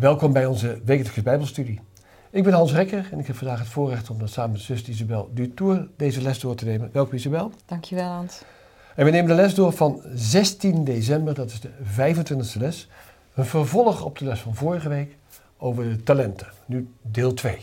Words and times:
Welkom 0.00 0.32
bij 0.32 0.46
onze 0.46 0.80
wekelijkse 0.84 1.22
Bijbelstudie. 1.22 1.80
Ik 2.30 2.42
ben 2.42 2.52
Hans 2.52 2.72
Rekker 2.72 3.08
en 3.12 3.18
ik 3.18 3.26
heb 3.26 3.36
vandaag 3.36 3.58
het 3.58 3.68
voorrecht 3.68 4.10
om 4.10 4.18
dat 4.18 4.30
samen 4.30 4.52
met 4.52 4.60
zus 4.60 4.82
Isabel 4.82 5.30
Dutour 5.34 5.88
deze 5.96 6.22
les 6.22 6.40
door 6.40 6.54
te 6.54 6.64
nemen. 6.64 6.90
Welkom 6.92 7.14
Isabel. 7.14 7.52
Dankjewel 7.66 8.08
Hans. 8.08 8.42
En 8.94 9.04
we 9.04 9.10
nemen 9.10 9.28
de 9.28 9.34
les 9.34 9.54
door 9.54 9.72
van 9.72 10.02
16 10.14 10.84
december, 10.84 11.34
dat 11.34 11.50
is 11.50 11.60
de 11.60 11.68
25e 11.68 12.58
les. 12.58 12.88
Een 13.34 13.44
vervolg 13.44 14.04
op 14.04 14.18
de 14.18 14.24
les 14.24 14.40
van 14.40 14.54
vorige 14.54 14.88
week 14.88 15.16
over 15.56 15.84
de 15.84 16.02
talenten. 16.02 16.46
Nu 16.66 16.88
deel 17.02 17.34
2. 17.34 17.58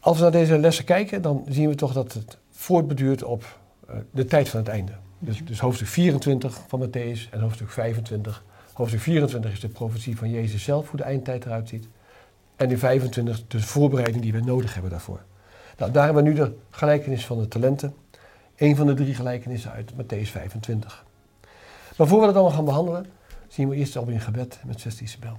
Als 0.00 0.16
we 0.16 0.22
naar 0.22 0.32
deze 0.32 0.58
lessen 0.58 0.84
kijken, 0.84 1.22
dan 1.22 1.44
zien 1.48 1.68
we 1.68 1.74
toch 1.74 1.92
dat 1.92 2.12
het 2.12 2.38
voortbeduurt 2.50 3.22
op 3.22 3.58
uh, 3.90 3.96
de 4.10 4.24
tijd 4.24 4.48
van 4.48 4.60
het 4.60 4.68
einde. 4.68 4.92
Dus, 5.18 5.44
dus 5.44 5.60
hoofdstuk 5.60 5.88
24 5.88 6.60
van 6.68 6.88
Matthäus 6.88 7.30
en 7.30 7.40
hoofdstuk 7.40 7.70
25 7.70 8.44
Hoofdstuk 8.74 9.00
24 9.00 9.52
is 9.52 9.60
de 9.60 9.68
profetie 9.68 10.16
van 10.16 10.30
Jezus 10.30 10.62
zelf, 10.62 10.88
hoe 10.90 10.96
de 10.98 11.04
eindtijd 11.04 11.44
eruit 11.44 11.68
ziet. 11.68 11.88
En 12.56 12.70
in 12.70 12.78
25 12.78 13.46
de 13.46 13.60
voorbereiding 13.60 14.22
die 14.22 14.32
we 14.32 14.40
nodig 14.40 14.72
hebben 14.72 14.90
daarvoor. 14.90 15.20
Nou, 15.78 15.92
daar 15.92 16.04
hebben 16.04 16.24
we 16.24 16.30
nu 16.30 16.34
de 16.34 16.56
gelijkenis 16.70 17.26
van 17.26 17.38
de 17.38 17.48
talenten. 17.48 17.94
Een 18.56 18.76
van 18.76 18.86
de 18.86 18.94
drie 18.94 19.14
gelijkenissen 19.14 19.70
uit 19.70 19.92
Matthäus 19.92 20.30
25. 20.30 21.04
Maar 21.96 22.06
voor 22.06 22.20
we 22.20 22.26
dat 22.26 22.34
allemaal 22.34 22.52
gaan 22.52 22.64
behandelen, 22.64 23.06
zien 23.48 23.68
we 23.68 23.76
eerst 23.76 23.96
al 23.96 24.06
in 24.06 24.20
gebed 24.20 24.60
met 24.64 24.80
16 24.80 25.06
Isabel. 25.06 25.36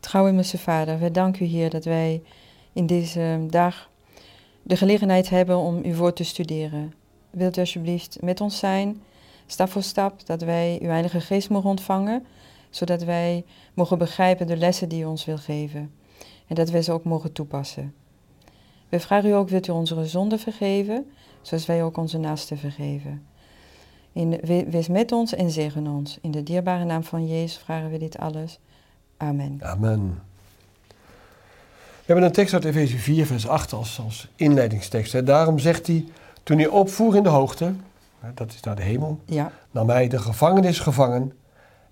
Trouw 0.00 0.26
in 0.26 0.44
Vader, 0.44 0.98
we 0.98 1.10
danken 1.10 1.46
u 1.46 1.48
Heer 1.48 1.70
dat 1.70 1.84
wij 1.84 2.22
in 2.72 2.86
deze 2.86 3.46
dag 3.50 3.90
de 4.62 4.76
gelegenheid 4.76 5.28
hebben 5.28 5.56
om 5.56 5.82
uw 5.84 5.94
woord 5.94 6.16
te 6.16 6.24
studeren. 6.24 6.94
Wilt 7.30 7.56
u 7.56 7.60
alsjeblieft 7.60 8.18
met 8.22 8.40
ons 8.40 8.58
zijn 8.58 9.02
stap 9.50 9.70
voor 9.70 9.82
stap, 9.82 10.26
dat 10.26 10.42
wij 10.42 10.78
uw 10.82 10.88
Heilige 10.88 11.20
Geest 11.20 11.50
mogen 11.50 11.70
ontvangen, 11.70 12.26
zodat 12.70 13.02
wij 13.02 13.44
mogen 13.74 13.98
begrijpen 13.98 14.46
de 14.46 14.56
lessen 14.56 14.88
die 14.88 15.02
u 15.02 15.04
ons 15.04 15.24
wil 15.24 15.38
geven 15.38 15.92
en 16.46 16.54
dat 16.54 16.70
wij 16.70 16.82
ze 16.82 16.92
ook 16.92 17.04
mogen 17.04 17.32
toepassen. 17.32 17.94
We 18.88 19.00
vragen 19.00 19.28
u 19.28 19.32
ook, 19.32 19.48
wilt 19.48 19.66
u 19.66 19.72
onze 19.72 20.06
zonden 20.06 20.38
vergeven, 20.38 21.10
zoals 21.42 21.66
wij 21.66 21.82
ook 21.82 21.96
onze 21.96 22.18
naasten 22.18 22.58
vergeven. 22.58 23.26
In, 24.12 24.40
wees 24.70 24.88
met 24.88 25.12
ons 25.12 25.34
en 25.34 25.50
zegen 25.50 25.86
ons. 25.86 26.18
In 26.20 26.30
de 26.30 26.42
dierbare 26.42 26.84
naam 26.84 27.04
van 27.04 27.26
Jezus 27.26 27.58
vragen 27.58 27.90
we 27.90 27.98
dit 27.98 28.18
alles. 28.18 28.58
Amen. 29.16 29.58
Amen. 29.62 30.22
We 32.08 32.14
hebben 32.14 32.24
een 32.24 32.32
tekst 32.32 32.54
uit 32.54 32.64
Efeze 32.64 32.98
4, 32.98 33.26
vers 33.26 33.48
8 33.48 33.72
als, 33.72 34.28
inleidingstekst. 34.36 35.12
Hè. 35.12 35.22
Daarom 35.22 35.58
zegt 35.58 35.86
hij, 35.86 36.04
toen 36.42 36.58
hij 36.58 36.66
opvoer 36.66 37.16
in 37.16 37.22
de 37.22 37.28
hoogte, 37.28 37.74
dat 38.34 38.52
is 38.52 38.60
naar 38.60 38.76
de 38.76 38.82
hemel, 38.82 39.20
ja. 39.24 39.52
nam 39.70 39.88
hij 39.88 40.08
de 40.08 40.18
gevangenis 40.18 40.78
gevangen 40.78 41.32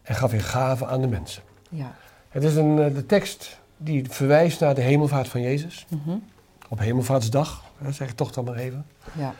en 0.02 0.14
gaf 0.14 0.30
weer 0.30 0.42
gaven 0.42 0.88
aan 0.88 1.00
de 1.00 1.06
mensen. 1.06 1.42
Ja. 1.68 1.94
Het 2.28 2.42
is 2.44 2.56
een, 2.56 2.78
eh, 2.78 2.94
de 2.94 3.06
tekst 3.06 3.58
die 3.76 4.10
verwijst 4.10 4.60
naar 4.60 4.74
de 4.74 4.80
hemelvaart 4.80 5.28
van 5.28 5.40
Jezus. 5.40 5.86
Mhm. 5.88 6.16
Op 6.68 6.78
hemelvaartsdag, 6.78 7.64
zeg 7.90 8.08
ik 8.08 8.16
toch 8.16 8.32
dan 8.32 8.44
maar 8.44 8.54
even. 8.54 8.86
Ja. 9.12 9.34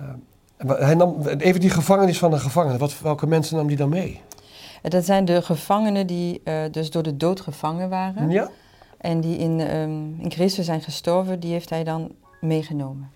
Uh, 0.00 0.78
hij 0.78 0.94
nam 0.94 1.26
even 1.26 1.60
die 1.60 1.70
gevangenis 1.70 2.18
van 2.18 2.30
de 2.30 2.38
gevangenen. 2.38 2.78
Wat, 2.78 3.00
welke 3.00 3.26
mensen 3.26 3.56
nam 3.56 3.66
hij 3.66 3.76
dan 3.76 3.88
mee? 3.88 4.20
Dat 4.82 5.04
zijn 5.04 5.24
de 5.24 5.42
gevangenen 5.42 6.06
die 6.06 6.40
uh, 6.44 6.62
dus 6.70 6.90
door 6.90 7.02
de 7.02 7.16
dood 7.16 7.40
gevangen 7.40 7.88
waren. 7.88 8.30
Ja. 8.30 8.50
En 8.98 9.20
die 9.20 9.36
in, 9.36 9.60
um, 9.60 10.16
in 10.20 10.30
Christus 10.30 10.66
zijn 10.66 10.80
gestorven, 10.80 11.40
die 11.40 11.52
heeft 11.52 11.70
hij 11.70 11.84
dan 11.84 12.12
meegenomen. 12.40 13.10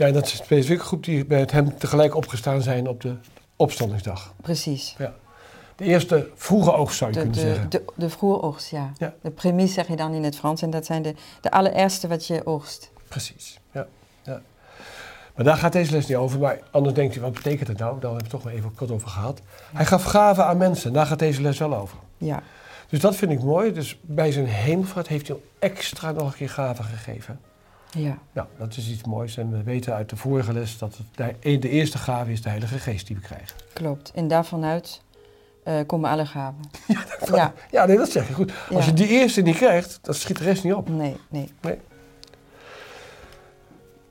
Ja, 0.00 0.06
en 0.06 0.12
dat 0.12 0.26
is 0.26 0.32
een 0.38 0.44
specifieke 0.44 0.84
groep 0.84 1.04
die 1.04 1.24
met 1.28 1.50
hem 1.50 1.78
tegelijk 1.78 2.14
opgestaan 2.14 2.62
zijn 2.62 2.88
op 2.88 3.00
de 3.00 3.14
opstandingsdag. 3.56 4.34
Precies. 4.40 4.94
Ja. 4.98 5.14
De 5.76 5.84
eerste 5.84 6.30
vroege 6.34 6.72
oogst 6.72 6.98
zou 6.98 7.10
je 7.10 7.16
de, 7.16 7.22
kunnen 7.22 7.42
de, 7.42 7.48
zeggen. 7.48 7.70
De, 7.70 7.84
de 7.94 8.10
vroege 8.10 8.42
oogst, 8.42 8.70
ja. 8.70 8.92
ja. 8.98 9.14
De 9.22 9.30
premies 9.30 9.74
zeg 9.74 9.88
je 9.88 9.96
dan 9.96 10.12
in 10.12 10.24
het 10.24 10.36
Frans 10.36 10.62
en 10.62 10.70
dat 10.70 10.86
zijn 10.86 11.02
de, 11.02 11.14
de 11.40 11.50
allereerste 11.50 12.08
wat 12.08 12.26
je 12.26 12.46
oogst. 12.46 12.90
Precies, 13.08 13.58
ja. 13.72 13.86
ja. 14.22 14.40
Maar 15.34 15.44
daar 15.44 15.56
gaat 15.56 15.72
deze 15.72 15.92
les 15.92 16.06
niet 16.06 16.16
over. 16.16 16.38
Maar 16.38 16.58
anders 16.70 16.94
denkt 16.94 17.16
u, 17.16 17.20
wat 17.20 17.32
betekent 17.32 17.68
het 17.68 17.78
nou? 17.78 17.92
Daar 17.92 18.10
hebben 18.10 18.18
we 18.18 18.22
het 18.22 18.30
toch 18.30 18.42
wel 18.42 18.52
even 18.52 18.74
kort 18.74 18.90
over 18.90 19.08
gehad. 19.08 19.40
Hij 19.72 19.86
gaf 19.86 20.02
gaven 20.02 20.46
aan 20.46 20.56
mensen. 20.56 20.92
Daar 20.92 21.06
gaat 21.06 21.18
deze 21.18 21.42
les 21.42 21.58
wel 21.58 21.76
over. 21.76 21.98
Ja. 22.18 22.42
Dus 22.88 23.00
dat 23.00 23.16
vind 23.16 23.30
ik 23.30 23.42
mooi. 23.42 23.72
Dus 23.72 23.98
bij 24.02 24.32
zijn 24.32 24.46
hemelvaart 24.46 25.08
heeft 25.08 25.28
hij 25.28 25.36
extra 25.58 26.12
nog 26.12 26.26
een 26.26 26.36
keer 26.36 26.50
gaven 26.50 26.84
gegeven. 26.84 27.40
Ja. 27.92 28.18
Nou, 28.32 28.48
dat 28.58 28.76
is 28.76 28.90
iets 28.90 29.04
moois. 29.04 29.36
En 29.36 29.50
we 29.50 29.62
weten 29.62 29.94
uit 29.94 30.10
de 30.10 30.16
vorige 30.16 30.52
les 30.52 30.78
dat 30.78 30.96
het 31.14 31.62
de 31.62 31.68
eerste 31.68 31.98
gave 31.98 32.32
is 32.32 32.42
de 32.42 32.48
Heilige 32.48 32.78
Geest 32.78 33.06
die 33.06 33.16
we 33.16 33.22
krijgen. 33.22 33.56
Klopt. 33.72 34.10
En 34.14 34.28
daarvan 34.28 34.64
uit 34.64 35.02
uh, 35.64 35.80
komen 35.86 36.10
alle 36.10 36.26
gaven. 36.26 36.70
Ja, 37.26 37.36
ja. 37.36 37.54
ja 37.70 37.86
nee, 37.86 37.96
dat 37.96 38.10
zeg 38.10 38.28
je 38.28 38.34
goed. 38.34 38.52
Als 38.72 38.84
je 38.84 38.92
die 38.92 39.08
eerste 39.08 39.40
niet 39.40 39.56
krijgt, 39.56 39.98
dan 40.02 40.14
schiet 40.14 40.38
de 40.38 40.44
rest 40.44 40.64
niet 40.64 40.74
op. 40.74 40.88
Nee, 40.88 41.16
nee. 41.28 41.52
nee. 41.60 41.78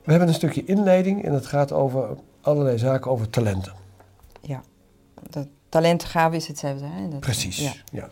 We 0.04 0.10
hebben 0.10 0.28
een 0.28 0.34
stukje 0.34 0.64
inleiding 0.64 1.24
en 1.24 1.32
het 1.32 1.46
gaat 1.46 1.72
over 1.72 2.16
allerlei 2.40 2.78
zaken 2.78 3.10
over 3.10 3.30
talenten. 3.30 3.72
Ja, 4.40 4.62
de 5.30 5.46
talentgave 5.68 6.36
is 6.36 6.46
hetzelfde. 6.46 6.86
Hè? 6.86 7.08
Dat, 7.08 7.20
Precies, 7.20 7.82
ja. 7.92 8.08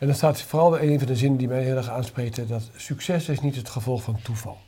En 0.00 0.06
dan 0.06 0.14
staat 0.14 0.42
vooral 0.42 0.80
een 0.80 0.98
van 0.98 1.06
de 1.06 1.16
zinnen 1.16 1.38
die 1.38 1.48
mij 1.48 1.62
heel 1.62 1.76
erg 1.76 1.88
aanspreekt, 1.88 2.48
dat 2.48 2.70
succes 2.76 3.28
is 3.28 3.40
niet 3.40 3.56
het 3.56 3.68
gevolg 3.68 4.02
van 4.02 4.22
toeval. 4.22 4.58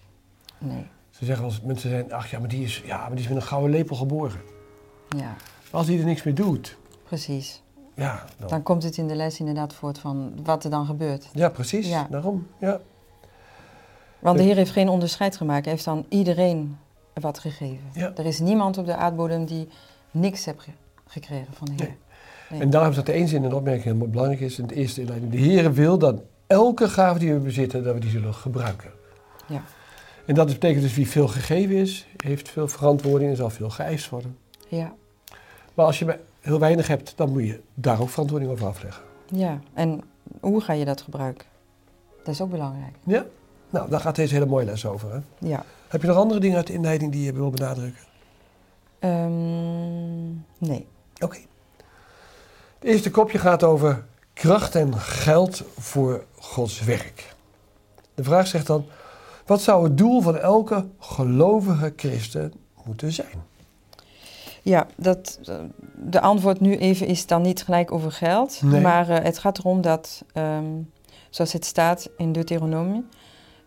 Nee. 0.59 0.87
Ze 1.11 1.25
zeggen 1.25 1.45
als 1.45 1.61
mensen 1.61 1.91
zijn, 1.91 2.13
ach 2.13 2.31
ja, 2.31 2.39
maar 2.39 2.49
die 2.49 2.65
is, 2.65 2.83
ja, 2.85 2.99
maar 2.99 3.11
die 3.11 3.19
is 3.21 3.29
met 3.29 3.37
een 3.37 3.43
gouden 3.43 3.71
lepel 3.71 3.97
geboren. 3.97 4.41
Ja. 5.09 5.19
Maar 5.19 5.37
als 5.71 5.87
die 5.87 5.99
er 5.99 6.05
niks 6.05 6.23
mee 6.23 6.35
doet. 6.35 6.77
Precies. 7.05 7.63
Ja, 7.95 8.25
dan. 8.39 8.49
dan 8.49 8.63
komt 8.63 8.83
het 8.83 8.97
in 8.97 9.09
de 9.09 9.15
les 9.15 9.39
inderdaad 9.39 9.75
voort 9.75 9.99
van 9.99 10.33
wat 10.43 10.65
er 10.65 10.71
dan 10.71 10.87
gebeurt. 10.87 11.29
Ja, 11.33 11.49
precies. 11.49 11.89
Ja. 11.89 12.07
Daarom, 12.11 12.47
ja. 12.59 12.81
Want 14.19 14.39
de 14.39 14.45
Heer 14.45 14.57
heeft 14.57 14.71
geen 14.71 14.89
onderscheid 14.89 15.37
gemaakt. 15.37 15.65
Hij 15.65 15.73
heeft 15.73 15.85
dan 15.85 16.07
iedereen 16.09 16.79
wat 17.15 17.39
gegeven. 17.39 17.91
Ja. 17.93 18.13
Er 18.17 18.27
is 18.27 18.39
niemand 18.39 18.79
op 18.79 18.87
de 18.87 18.97
aardbodem 18.97 19.45
die 19.45 19.69
niks 20.11 20.45
heeft 20.45 20.69
gekregen 21.07 21.55
van 21.55 21.67
de 21.67 21.73
Heer. 21.73 21.87
Nee. 21.87 21.97
Nee. 22.53 22.61
En 22.61 22.71
daarom 22.71 22.93
staat 22.93 23.09
er 23.09 23.15
één 23.15 23.29
zin 23.29 23.43
in 23.43 23.49
de 23.49 23.55
opmerking 23.57 23.99
heel 23.99 24.09
belangrijk 24.09 24.41
is. 24.41 24.59
In 24.59 24.65
het 24.65 24.73
eerste 24.73 25.01
inleiding. 25.01 25.33
De 25.33 25.39
Heer 25.39 25.73
wil 25.73 25.99
dat 25.99 26.23
elke 26.47 26.89
gave 26.89 27.19
die 27.19 27.33
we 27.33 27.39
bezitten, 27.39 27.85
dat 27.85 27.95
we 27.95 28.01
die 28.01 28.11
zullen 28.11 28.35
gebruiken. 28.35 28.91
Ja. 29.47 29.63
En 30.27 30.35
dat 30.35 30.47
betekent 30.47 30.83
dus 30.83 30.95
wie 30.95 31.09
veel 31.09 31.29
gegeven 31.29 31.75
is, 31.75 32.07
heeft 32.17 32.49
veel 32.49 32.69
verantwoording 32.69 33.31
en 33.31 33.37
zal 33.37 33.51
veel 33.51 33.71
geëist 33.71 34.09
worden. 34.09 34.37
Ja. 34.69 34.93
Maar 35.75 35.87
als 35.87 35.99
je 35.99 36.19
heel 36.41 36.59
weinig 36.59 36.87
hebt, 36.87 37.13
dan 37.17 37.33
moet 37.33 37.47
je 37.47 37.61
daar 37.75 38.01
ook 38.01 38.09
verantwoording 38.09 38.51
over 38.51 38.67
afleggen. 38.67 39.03
Ja, 39.27 39.61
en 39.75 40.01
hoe 40.41 40.61
ga 40.61 40.73
je 40.73 40.85
dat 40.85 41.01
gebruiken? 41.01 41.47
Dat 42.25 42.35
is 42.35 42.41
ook 42.41 42.51
belangrijk. 42.51 42.95
Ja? 43.05 43.25
Nou, 43.71 43.91
daar 43.91 44.01
gaat 44.01 44.17
deze 44.17 44.35
hele 44.35 44.47
mooie 44.47 44.65
les 44.65 44.87
over. 44.87 45.13
Hè? 45.13 45.19
Ja. 45.39 45.65
Heb 45.89 46.01
je 46.01 46.07
nog 46.07 46.17
andere 46.17 46.41
dingen 46.41 46.57
uit 46.57 46.67
de 46.67 46.73
inleiding 46.73 47.13
die 47.13 47.25
je 47.25 47.33
wil 47.33 47.51
benadrukken? 47.51 48.03
Um, 49.01 50.45
nee. 50.59 50.87
Oké. 51.15 51.25
Okay. 51.25 51.47
Het 52.83 52.91
eerste 52.91 53.11
kopje 53.11 53.39
gaat 53.39 53.63
over 53.63 54.05
kracht 54.33 54.75
en 54.75 54.99
geld 54.99 55.63
voor 55.79 56.25
Gods 56.39 56.85
werk. 56.85 57.35
De 58.15 58.25
vraag 58.25 58.47
zegt 58.47 58.67
dan, 58.67 58.85
wat 59.47 59.63
zou 59.63 59.85
het 59.85 59.99
doel 59.99 60.21
van 60.21 60.39
elke 60.39 60.87
gelovige 60.99 61.93
christen 61.97 62.53
moeten 62.85 63.13
zijn? 63.13 63.43
Ja, 64.63 64.87
dat, 64.97 65.41
de 65.97 66.21
antwoord 66.21 66.61
nu 66.61 66.77
even 66.77 67.07
is 67.07 67.27
dan 67.27 67.43
niet 67.43 67.63
gelijk 67.63 67.93
over 67.93 68.13
geld. 68.13 68.63
Nee. 68.63 68.81
Maar 68.81 69.11
uh, 69.11 69.19
het 69.19 69.39
gaat 69.39 69.59
erom 69.59 69.81
dat, 69.81 70.25
um, 70.35 70.91
zoals 71.31 71.53
het 71.53 71.65
staat 71.65 72.09
in 72.17 72.33
Deuteronomie... 72.33 73.05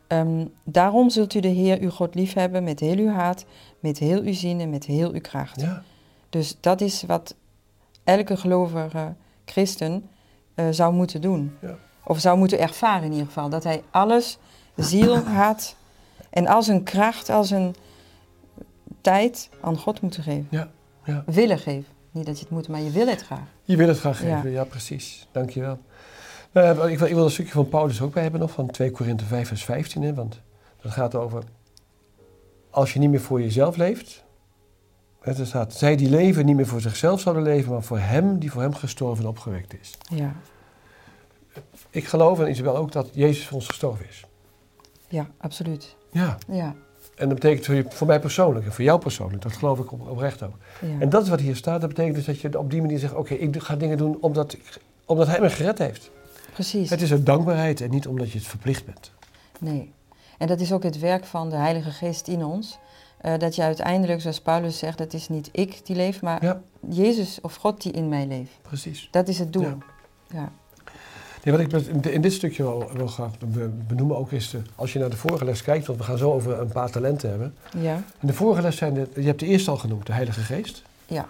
Um, 0.08 0.54
daarom 0.64 1.10
zult 1.10 1.34
u 1.34 1.40
de 1.40 1.48
Heer 1.48 1.80
uw 1.80 1.90
God 1.90 2.16
liefhebben 2.16 2.64
met 2.64 2.80
heel 2.80 2.98
uw 2.98 3.10
haat, 3.10 3.46
met 3.80 3.98
heel 3.98 4.22
uw 4.22 4.34
zin 4.34 4.60
en 4.60 4.70
met 4.70 4.86
heel 4.86 5.12
uw 5.12 5.22
kracht. 5.22 5.62
Ja. 5.62 5.84
Dus 6.30 6.58
dat 6.60 6.82
is 6.82 7.04
wat 7.04 7.36
elke 8.06 8.38
gelovige 8.38 9.14
christen 9.46 10.10
uh, 10.56 10.66
zou 10.70 10.94
moeten 10.94 11.22
doen. 11.22 11.58
Ja. 11.62 11.76
Of 12.04 12.20
zou 12.20 12.38
moeten 12.38 12.60
ervaren 12.60 13.04
in 13.04 13.12
ieder 13.12 13.26
geval. 13.26 13.50
Dat 13.50 13.64
hij 13.64 13.84
alles, 13.92 14.38
ziel, 14.76 15.18
haat 15.40 15.76
en 16.30 16.48
al 16.48 16.64
zijn 16.64 16.84
kracht, 16.84 17.30
al 17.30 17.44
zijn 17.44 17.76
tijd 19.02 19.50
aan 19.62 19.78
God 19.78 20.02
moet 20.02 20.16
geven. 20.16 20.48
Ja. 20.50 20.70
Ja. 21.06 21.24
Willen 21.26 21.60
geven. 21.60 21.94
Niet 22.12 22.26
dat 22.26 22.38
je 22.38 22.44
het 22.44 22.54
moet, 22.54 22.68
maar 22.68 22.82
je 22.82 22.90
wil 22.90 23.08
het 23.08 23.22
graag. 23.22 23.48
Je 23.64 23.76
wil 23.76 23.88
het 23.88 24.00
graag 24.00 24.18
geven, 24.18 24.50
ja, 24.52 24.60
ja 24.60 24.64
precies. 24.64 25.28
Dankjewel. 25.32 25.80
Uh, 26.54 26.70
ik, 26.70 26.98
wil, 27.00 27.08
ik 27.08 27.14
wil 27.14 27.24
een 27.24 27.32
stukje 27.32 27.52
van 27.52 27.70
Paulus 27.70 28.02
ook 28.02 28.14
bij 28.14 28.22
hebben 28.22 28.40
nog, 28.40 28.52
van 28.52 28.68
2 28.68 28.92
Korinthe 28.92 29.26
5 29.26 29.48
vers 29.48 29.66
15. 29.66 30.02
Hè, 30.02 30.14
want 30.14 30.42
dat 30.82 30.92
gaat 30.92 31.16
over, 31.16 31.44
als 32.70 32.94
je 32.94 33.00
niet 33.00 33.10
meer 33.10 33.22
voor 33.22 33.42
jezelf 33.42 33.76
leeft, 33.76 34.25
er 35.26 35.46
staat, 35.46 35.74
zij 35.74 35.96
die 35.96 36.10
leven 36.10 36.46
niet 36.46 36.56
meer 36.56 36.68
voor 36.68 36.82
zichzelf 36.82 37.20
zouden 37.20 37.44
leven, 37.44 37.72
maar 37.72 37.84
voor 37.84 38.00
hem 38.00 38.40
die 38.40 38.52
voor 38.52 38.62
hem 38.62 38.74
gestorven 38.74 39.24
en 39.24 39.30
opgewekt 39.30 39.76
is. 39.82 39.98
Ja. 40.10 40.36
Ik 41.90 42.06
geloof, 42.06 42.40
en 42.40 42.50
Isabel 42.50 42.78
ook, 42.78 42.92
dat 42.92 43.10
Jezus 43.14 43.48
voor 43.48 43.58
ons 43.58 43.68
gestorven 43.68 44.06
is. 44.10 44.26
Ja, 45.08 45.28
absoluut. 45.38 45.96
Ja. 46.12 46.38
Ja. 46.48 46.76
En 47.16 47.30
dat 47.30 47.40
betekent 47.40 47.66
voor, 47.66 47.76
je, 47.76 47.86
voor 47.90 48.08
mij 48.08 48.20
persoonlijk 48.20 48.66
en 48.66 48.74
voor 48.74 48.84
jou 48.84 49.00
persoonlijk, 49.00 49.42
dat 49.42 49.54
geloof 49.54 49.80
ik 49.80 49.92
op, 49.92 50.10
oprecht 50.10 50.44
ook. 50.44 50.56
Ja. 50.82 51.00
En 51.00 51.10
dat 51.10 51.24
is 51.24 51.30
wat 51.30 51.40
hier 51.40 51.56
staat, 51.56 51.82
dat 51.82 51.90
betekent 51.90 52.16
dus 52.16 52.26
dat 52.26 52.40
je 52.40 52.60
op 52.60 52.72
die 52.72 52.82
manier 52.82 53.00
zegt, 53.00 53.14
oké, 53.14 53.34
okay, 53.34 53.48
ik 53.48 53.64
ga 53.64 53.76
dingen 53.76 53.98
doen 53.98 54.18
omdat 54.22 54.54
ik 54.54 54.80
omdat 55.06 55.28
hij 55.28 55.40
me 55.40 55.50
gered 55.50 55.78
heeft. 55.78 56.12
Precies. 56.54 56.90
Het 56.90 57.02
is 57.02 57.12
uit 57.12 57.26
dankbaarheid 57.26 57.82
en 57.82 57.90
niet 57.90 58.08
omdat 58.08 58.32
je 58.32 58.38
het 58.38 58.48
verplicht 58.48 58.86
bent. 58.86 59.12
Nee. 59.60 59.94
En 60.38 60.48
dat 60.48 60.60
is 60.60 60.74
ook 60.74 60.84
het 60.84 61.00
werk 61.00 61.26
van 61.26 61.50
de 61.50 61.56
Heilige 61.56 61.92
Geest 61.92 62.28
in 62.28 62.46
ons. 62.46 62.78
Eh, 63.26 63.38
dat 63.38 63.56
je 63.56 63.62
uiteindelijk, 63.62 64.22
zoals 64.22 64.42
Paulus 64.42 64.78
zegt, 64.78 65.00
het 65.00 65.14
is 65.14 65.30
niet 65.30 65.50
ik 65.52 65.86
die 65.86 65.96
leef, 65.96 66.22
maar 66.22 66.44
Ja, 66.44 66.62
Jezus 66.90 67.40
of 67.42 67.56
God 67.56 67.82
die 67.82 67.92
in 67.92 68.10
mij 68.10 68.28
leeft. 68.28 68.52
precies. 68.62 69.08
Dat 69.12 69.28
is 69.28 69.40
het 69.40 69.54
doel. 69.54 69.64
Ja. 69.64 69.78
Ja. 70.30 70.52
Nee, 71.44 71.58
wat 71.58 71.82
ik 71.82 72.06
in- 72.06 72.22
dit 72.22 72.34
stukje 72.34 72.64
wel, 72.64 72.92
wel 72.98 73.08
graag 73.08 73.32
be- 73.40 73.70
benoemen 73.88 74.18
ook 74.18 74.32
is, 74.32 74.50
de, 74.50 74.62
als 74.76 74.94
je 74.94 75.00
naar 75.00 75.10
de 75.10 75.18
vorige 75.18 75.46
les 75.46 75.62
kijkt, 75.62 75.86
want 75.88 76.00
we 76.00 76.06
gaan 76.06 76.18
zo 76.18 76.32
over 76.34 76.60
een 76.60 76.68
paar 76.72 76.92
talenten 76.92 77.30
hebben. 77.30 77.56
Ja. 77.80 77.96
In 78.22 78.28
de 78.28 78.34
vorige 78.34 78.62
les 78.62 78.78
zijn 78.78 78.94
de, 78.94 79.08
je 79.16 79.22
hebt 79.22 79.40
de 79.40 79.46
eerste 79.46 79.72
al 79.72 79.78
genoemd, 79.78 80.06
de 80.06 80.14
Heilige 80.14 80.40
Geest. 80.42 80.84
Ja. 81.06 81.28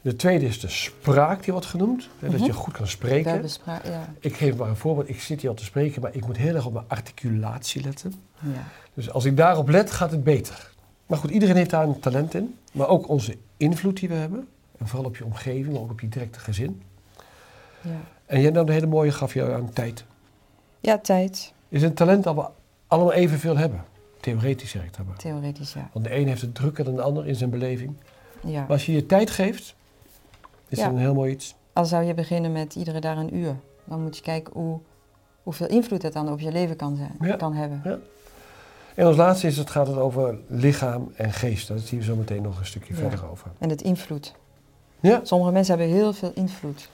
De 0.00 0.16
tweede 0.16 0.46
is 0.46 0.60
de 0.60 0.68
spraak, 0.68 1.42
die 1.44 1.52
wordt 1.52 1.68
genoemd. 1.68 2.08
Hè, 2.18 2.28
Dat 2.28 2.36
Mhm. 2.38 2.46
je 2.46 2.52
goed 2.52 2.72
kan 2.74 2.86
spreken. 2.86 3.44
Ja. 3.84 4.08
Ik 4.20 4.36
geef 4.36 4.56
maar 4.56 4.68
een 4.68 4.76
voorbeeld. 4.76 5.08
Ik 5.08 5.20
zit 5.20 5.40
hier 5.40 5.50
al 5.50 5.56
te 5.56 5.64
spreken, 5.64 6.02
maar 6.02 6.14
ik 6.14 6.26
moet 6.26 6.36
heel 6.36 6.54
erg 6.54 6.66
op 6.66 6.72
mijn 6.72 6.84
articulatie 6.88 7.82
letten. 7.82 8.14
Ja. 8.40 8.64
Dus 8.94 9.10
als 9.10 9.24
ik 9.24 9.36
daarop 9.36 9.68
let, 9.68 9.90
gaat 9.90 10.10
het 10.10 10.24
beter. 10.24 10.69
Maar 11.10 11.18
goed, 11.18 11.30
iedereen 11.30 11.56
heeft 11.56 11.70
daar 11.70 11.84
een 11.88 12.00
talent 12.00 12.34
in. 12.34 12.54
Maar 12.72 12.88
ook 12.88 13.08
onze 13.08 13.36
invloed 13.56 13.96
die 14.00 14.08
we 14.08 14.14
hebben. 14.14 14.48
En 14.78 14.86
vooral 14.88 15.06
op 15.06 15.16
je 15.16 15.24
omgeving, 15.24 15.72
maar 15.72 15.80
ook 15.82 15.90
op 15.90 16.00
je 16.00 16.08
directe 16.08 16.38
gezin. 16.40 16.82
Ja. 17.80 17.90
En 18.26 18.40
jij 18.40 18.50
nam 18.50 18.66
de 18.66 18.72
hele 18.72 18.86
mooie, 18.86 19.12
gaf 19.12 19.34
je 19.34 19.52
aan 19.54 19.72
tijd. 19.72 20.04
ja, 20.80 20.98
tijd. 20.98 21.52
Is 21.68 21.82
een 21.82 21.94
talent 21.94 22.24
dat 22.24 22.34
we 22.34 22.44
allemaal 22.86 23.12
evenveel 23.12 23.56
hebben? 23.56 23.84
Theoretisch 24.20 24.70
zeg 24.70 24.84
ik 24.84 24.96
dat 24.96 25.06
maar. 25.06 25.16
Theoretisch, 25.16 25.72
ja. 25.72 25.88
Want 25.92 26.04
de 26.04 26.16
een 26.16 26.26
heeft 26.28 26.40
het 26.40 26.54
drukker 26.54 26.84
dan 26.84 26.94
de 26.96 27.02
ander 27.02 27.26
in 27.26 27.34
zijn 27.34 27.50
beleving. 27.50 27.92
ja. 28.44 28.60
Maar 28.60 28.70
als 28.70 28.86
je 28.86 28.92
je 28.92 29.06
tijd 29.06 29.30
geeft, 29.30 29.74
is 30.68 30.78
Ja. 30.78 30.84
dat 30.84 30.92
een 30.94 31.00
heel 31.00 31.14
mooi 31.14 31.32
iets. 31.32 31.54
Al 31.72 31.84
zou 31.84 32.04
je 32.04 32.14
beginnen 32.14 32.52
met 32.52 32.74
iedere 32.74 33.00
dag 33.00 33.16
een 33.16 33.36
uur, 33.36 33.56
dan 33.84 34.02
moet 34.02 34.16
je 34.16 34.22
kijken 34.22 34.52
hoe, 34.52 34.78
hoeveel 35.42 35.66
invloed 35.68 36.02
het 36.02 36.12
dan 36.12 36.32
op 36.32 36.40
je 36.40 36.52
leven 36.52 36.76
kan, 36.76 36.96
zijn, 36.96 37.16
Ja. 37.20 37.36
kan 37.36 37.54
hebben. 37.54 38.02
En 38.94 39.06
als 39.06 39.16
laatste 39.16 39.46
is 39.46 39.56
het, 39.56 39.70
gaat 39.70 39.86
het 39.86 39.96
over 39.96 40.38
lichaam 40.46 41.12
en 41.14 41.32
geest. 41.32 41.68
Daar 41.68 41.78
zien 41.78 41.98
we 41.98 42.04
zo 42.04 42.16
meteen 42.16 42.42
nog 42.42 42.58
een 42.58 42.66
stukje 42.66 42.94
Ja. 42.94 43.00
verder 43.00 43.30
over. 43.30 43.50
En 43.58 43.68
het 43.68 43.82
invloed. 43.82 44.34
Ja. 45.00 45.20
Sommige 45.22 45.52
mensen 45.52 45.78
hebben 45.78 45.96
heel 45.96 46.12
veel 46.12 46.32
invloed. 46.34 46.88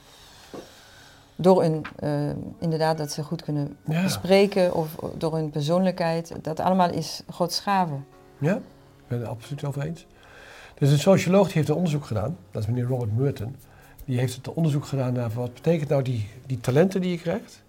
Door 1.35 1.61
hun, 1.61 1.85
eh, 1.95 2.29
inderdaad, 2.59 2.97
dat 2.97 3.11
ze 3.11 3.23
goed 3.23 3.43
kunnen 3.43 3.77
Ja. 3.85 4.07
spreken 4.07 4.73
of 4.73 4.95
door 5.17 5.35
hun 5.35 5.49
persoonlijkheid. 5.49 6.33
Dat 6.41 6.59
allemaal 6.59 6.89
is 6.91 7.21
Gods 7.31 7.59
gave. 7.59 7.93
Ja, 8.37 8.55
ik 8.55 9.07
ben 9.07 9.19
het 9.19 9.27
absoluut 9.27 9.63
over 9.63 9.81
eens. 9.81 10.05
Dus 10.77 10.91
een 10.91 10.99
socioloog 10.99 11.45
die 11.45 11.53
heeft 11.55 11.69
een 11.69 11.75
onderzoek 11.75 12.05
gedaan, 12.05 12.37
dat 12.51 12.61
is 12.61 12.67
meneer 12.67 12.85
Robert 12.85 13.17
Merton. 13.17 13.55
Die 14.05 14.19
heeft 14.19 14.35
het 14.35 14.53
onderzoek 14.53 14.85
gedaan 14.85 15.13
naar 15.13 15.29
wat 15.33 15.53
betekent 15.53 15.89
nou 15.89 16.01
die, 16.01 16.29
die 16.45 16.59
talenten 16.59 17.01
die 17.01 17.11
je 17.11 17.17
krijgt 17.17 17.63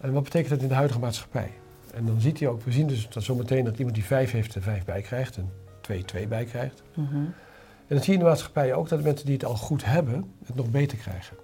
en 0.00 0.12
wat 0.12 0.22
betekent 0.22 0.50
dat 0.50 0.62
in 0.62 0.68
de 0.68 0.74
huidige 0.74 0.98
maatschappij. 1.00 1.50
En 1.92 2.06
dan 2.06 2.20
ziet 2.20 2.38
hij 2.38 2.48
ook, 2.48 2.62
we 2.62 2.72
zien 2.72 2.86
dus 2.86 3.08
dat 3.08 3.22
zometeen 3.22 3.64
dat 3.64 3.78
iemand 3.78 3.94
die 3.94 4.04
vijf 4.04 4.30
heeft 4.30 4.54
er 4.54 4.62
vijf 4.62 4.84
bij 4.84 5.02
krijgt 5.02 5.36
en 5.36 5.50
twee 5.80 6.04
twee 6.04 6.28
bij 6.28 6.44
krijgt. 6.44 6.82
Mhm. 6.94 7.16
En 7.16 7.96
dan 7.96 7.98
zie 7.98 8.12
je 8.12 8.18
in 8.18 8.24
de 8.24 8.30
maatschappij 8.30 8.74
ook 8.74 8.88
dat 8.88 8.98
de 8.98 9.04
mensen 9.04 9.26
die 9.26 9.34
het 9.34 9.44
al 9.44 9.56
goed 9.56 9.84
hebben, 9.84 10.32
het 10.44 10.54
nog 10.54 10.70
beter 10.70 10.98
krijgen. 10.98 11.36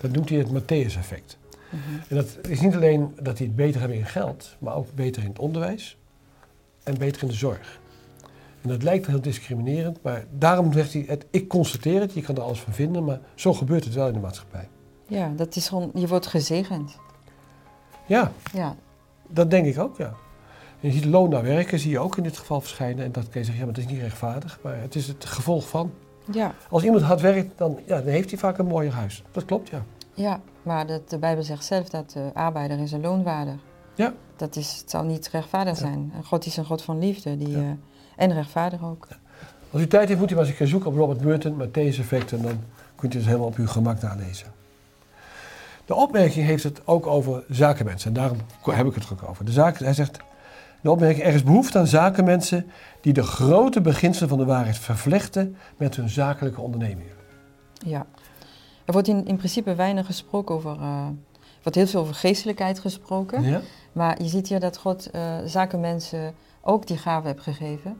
Dat 0.00 0.10
noemt 0.10 0.28
hij 0.28 0.38
het 0.38 0.48
Matthäus-effect. 0.48 1.38
Mhm. 1.68 1.80
En 2.08 2.16
dat 2.16 2.38
is 2.48 2.60
niet 2.60 2.74
alleen 2.74 3.12
dat 3.22 3.36
die 3.36 3.46
het 3.46 3.56
beter 3.56 3.80
hebben 3.80 3.98
in 3.98 4.06
geld, 4.06 4.56
maar 4.58 4.74
ook 4.74 4.94
beter 4.94 5.22
in 5.22 5.28
het 5.28 5.38
onderwijs 5.38 5.96
en 6.82 6.98
beter 6.98 7.22
in 7.22 7.28
de 7.28 7.34
zorg. 7.34 7.80
En 8.62 8.68
dat 8.68 8.82
lijkt 8.82 9.06
heel 9.06 9.20
discriminerend, 9.20 10.02
maar 10.02 10.24
daarom 10.30 10.72
zegt 10.72 10.92
hij, 10.92 11.04
het, 11.06 11.26
ik 11.30 11.48
constateer 11.48 12.00
het, 12.00 12.12
je 12.12 12.22
kan 12.22 12.36
er 12.36 12.42
alles 12.42 12.60
van 12.60 12.72
vinden, 12.72 13.04
maar 13.04 13.20
zo 13.34 13.52
gebeurt 13.52 13.84
het 13.84 13.94
wel 13.94 14.06
in 14.06 14.12
de 14.12 14.18
maatschappij. 14.18 14.68
Ja, 15.06 15.32
dat 15.36 15.56
is 15.56 15.68
gewoon, 15.68 15.90
je 15.94 16.06
wordt 16.06 16.26
gezegend. 16.26 16.98
Ja, 18.06 18.32
Ja, 18.52 18.76
dat 19.28 19.50
denk 19.50 19.66
ik 19.66 19.78
ook, 19.78 19.96
ja. 19.96 20.12
En 20.80 20.88
je 20.88 20.90
ziet 20.92 21.04
loon 21.04 21.30
naar 21.30 21.42
werken, 21.42 21.78
zie 21.78 21.90
je 21.90 21.98
ook 21.98 22.16
in 22.16 22.22
dit 22.22 22.36
geval 22.38 22.60
verschijnen. 22.60 23.04
En 23.04 23.12
dat 23.12 23.22
kan 23.28 23.40
je 23.40 23.44
zeggen, 23.46 23.56
ja, 23.58 23.64
maar 23.64 23.74
dat 23.74 23.84
is 23.84 23.90
niet 23.90 24.00
rechtvaardig, 24.00 24.58
maar 24.62 24.80
het 24.80 24.94
is 24.94 25.06
het 25.08 25.24
gevolg 25.24 25.68
van. 25.68 25.92
ja, 26.32 26.54
Als 26.70 26.82
iemand 26.84 27.02
hard 27.02 27.20
werkt, 27.20 27.58
dan, 27.58 27.78
ja, 27.86 27.96
dan 28.00 28.06
heeft 28.12 28.30
hij 28.30 28.38
vaak 28.38 28.58
een 28.58 28.66
mooier 28.66 28.92
huis. 28.92 29.22
Dat 29.30 29.44
klopt, 29.44 29.68
ja. 29.68 29.82
ja. 30.14 30.40
Maar 30.62 30.86
dat, 30.86 31.10
de 31.10 31.18
Bijbel 31.18 31.42
zegt 31.44 31.64
zelf 31.64 31.88
dat 31.88 32.10
de 32.10 32.30
arbeider 32.34 32.78
is 32.78 32.92
een 32.92 33.00
loonwaarder. 33.00 33.56
Ja. 33.94 34.12
Dat 34.36 34.56
is, 34.56 34.76
het 34.80 34.90
zal 34.90 35.02
niet 35.04 35.28
rechtvaardig 35.32 35.76
zijn. 35.76 36.12
God 36.24 36.46
is 36.46 36.56
een 36.56 36.64
God 36.64 36.82
van 36.82 36.98
liefde 36.98 37.36
die, 37.36 37.50
Ja. 37.50 37.58
eh, 37.58 37.64
en 38.16 38.32
rechtvaardig 38.32 38.84
ook. 38.84 39.08
Als 39.70 39.82
u 39.82 39.86
tijd 39.86 40.08
heeft, 40.08 40.20
moet 40.20 40.30
u 40.30 40.34
maar 40.34 40.42
eens 40.42 40.52
een 40.52 40.58
keer 40.58 40.66
zoeken 40.66 40.90
op 40.90 40.96
Robert 40.96 41.20
Burton, 41.20 41.56
Matthäus-effect, 41.62 42.32
en 42.32 42.42
dan 42.42 42.60
kunt 42.94 43.14
u 43.14 43.16
het 43.16 43.26
helemaal 43.26 43.46
op 43.46 43.56
uw 43.56 43.66
gemak 43.66 44.00
nalezen. 44.00 44.46
De 45.84 45.94
opmerking 45.94 46.46
heeft 46.46 46.62
het 46.62 46.86
ook 46.86 47.06
over 47.06 47.44
zakenmensen, 47.48 48.08
en 48.08 48.14
daarom 48.14 48.38
heb 48.64 48.86
ik 48.86 48.94
het 48.94 49.04
er 49.04 49.12
ook 49.12 49.28
over. 49.28 49.44
De 49.44 49.52
zaak, 49.52 49.78
hij 49.78 49.94
zegt, 49.94 50.18
de 50.80 50.90
opmerking, 50.90 51.24
er 51.26 51.34
is 51.34 51.42
behoefte 51.42 51.78
aan 51.78 51.86
zakenmensen 51.86 52.70
die 53.00 53.12
de 53.12 53.22
grote 53.22 53.80
beginselen 53.80 54.28
van 54.28 54.38
de 54.38 54.44
waarheid 54.44 54.78
vervlechten 54.78 55.56
met 55.76 55.96
hun 55.96 56.08
zakelijke 56.08 56.60
ondernemingen. 56.60 57.12
Ja. 57.86 58.06
Er 58.84 58.92
wordt 58.92 59.08
in, 59.08 59.26
in 59.26 59.36
principe 59.36 59.74
weinig 59.74 60.06
gesproken 60.06 60.54
over... 60.54 60.70
eh, 60.80 61.06
er 61.42 61.60
wordt 61.62 61.74
heel 61.78 61.86
veel 61.86 62.00
over 62.00 62.14
geestelijkheid 62.14 62.78
gesproken. 62.78 63.42
Ja? 63.42 63.60
Maar 63.92 64.22
je 64.22 64.28
ziet 64.28 64.48
hier 64.48 64.60
dat 64.60 64.76
God 64.76 65.10
eh, 65.10 65.34
zakenmensen 65.44 66.34
ook 66.60 66.86
die 66.86 66.96
gave 66.96 67.26
heeft 67.26 67.40
gegeven. 67.40 67.96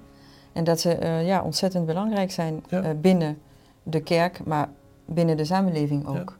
En 0.52 0.64
dat 0.64 0.80
ze 0.80 0.94
eh, 0.94 1.26
ja, 1.26 1.42
ontzettend 1.42 1.86
belangrijk 1.86 2.30
zijn 2.32 2.64
Ja. 2.68 2.94
binnen 2.94 3.38
de 3.82 4.00
kerk, 4.00 4.44
maar 4.44 4.68
binnen 5.04 5.36
de 5.36 5.44
samenleving 5.44 6.06
ook. 6.06 6.38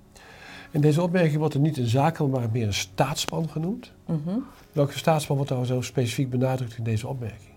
In 0.75 0.81
deze 0.81 1.03
opmerking 1.03 1.39
wordt 1.39 1.55
er 1.55 1.61
niet 1.61 1.77
een 1.77 1.87
zakenman, 1.87 2.41
maar 2.41 2.51
meer 2.53 2.67
een 2.67 2.75
staatsman 2.75 3.49
genoemd. 3.49 3.93
Mhm. 4.07 4.39
Welke 4.73 4.99
staatsman 4.99 5.37
wordt 5.37 5.53
nou 5.53 5.65
zo 5.65 5.81
specifiek 5.81 6.31
benadrukt 6.31 6.77
in 6.77 6.85
deze 6.85 7.09
opmerking? 7.09 7.53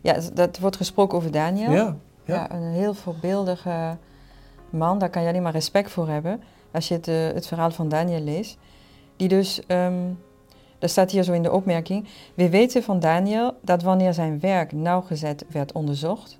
Ja, 0.00 0.20
dat 0.34 0.58
wordt 0.58 0.76
gesproken 0.76 1.18
over 1.18 1.30
Daniel. 1.30 1.70
Ja, 1.70 1.96
ja. 2.24 2.34
Ja, 2.34 2.52
een 2.52 2.72
heel 2.72 2.94
voorbeeldige 2.94 3.96
man, 4.70 4.98
daar 4.98 5.10
kan 5.10 5.22
je 5.22 5.28
alleen 5.28 5.42
maar 5.42 5.52
respect 5.52 5.90
voor 5.90 6.08
hebben 6.08 6.42
als 6.72 6.88
je 6.88 6.94
het, 6.94 7.08
eh, 7.08 7.14
het 7.14 7.46
verhaal 7.46 7.70
van 7.70 7.88
Daniel 7.88 8.20
leest. 8.20 8.58
Die 9.16 9.28
dus, 9.28 9.66
ehm 9.66 9.94
daar 10.78 10.88
staat 10.88 11.10
hier 11.10 11.22
zo 11.22 11.32
in 11.32 11.42
de 11.42 11.52
opmerking, 11.52 12.08
we 12.34 12.48
weten 12.48 12.82
van 12.82 13.00
Daniel 13.00 13.56
dat 13.62 13.82
wanneer 13.82 14.14
zijn 14.14 14.40
werk 14.40 14.72
nauwgezet 14.72 15.44
werd 15.48 15.72
onderzocht, 15.72 16.38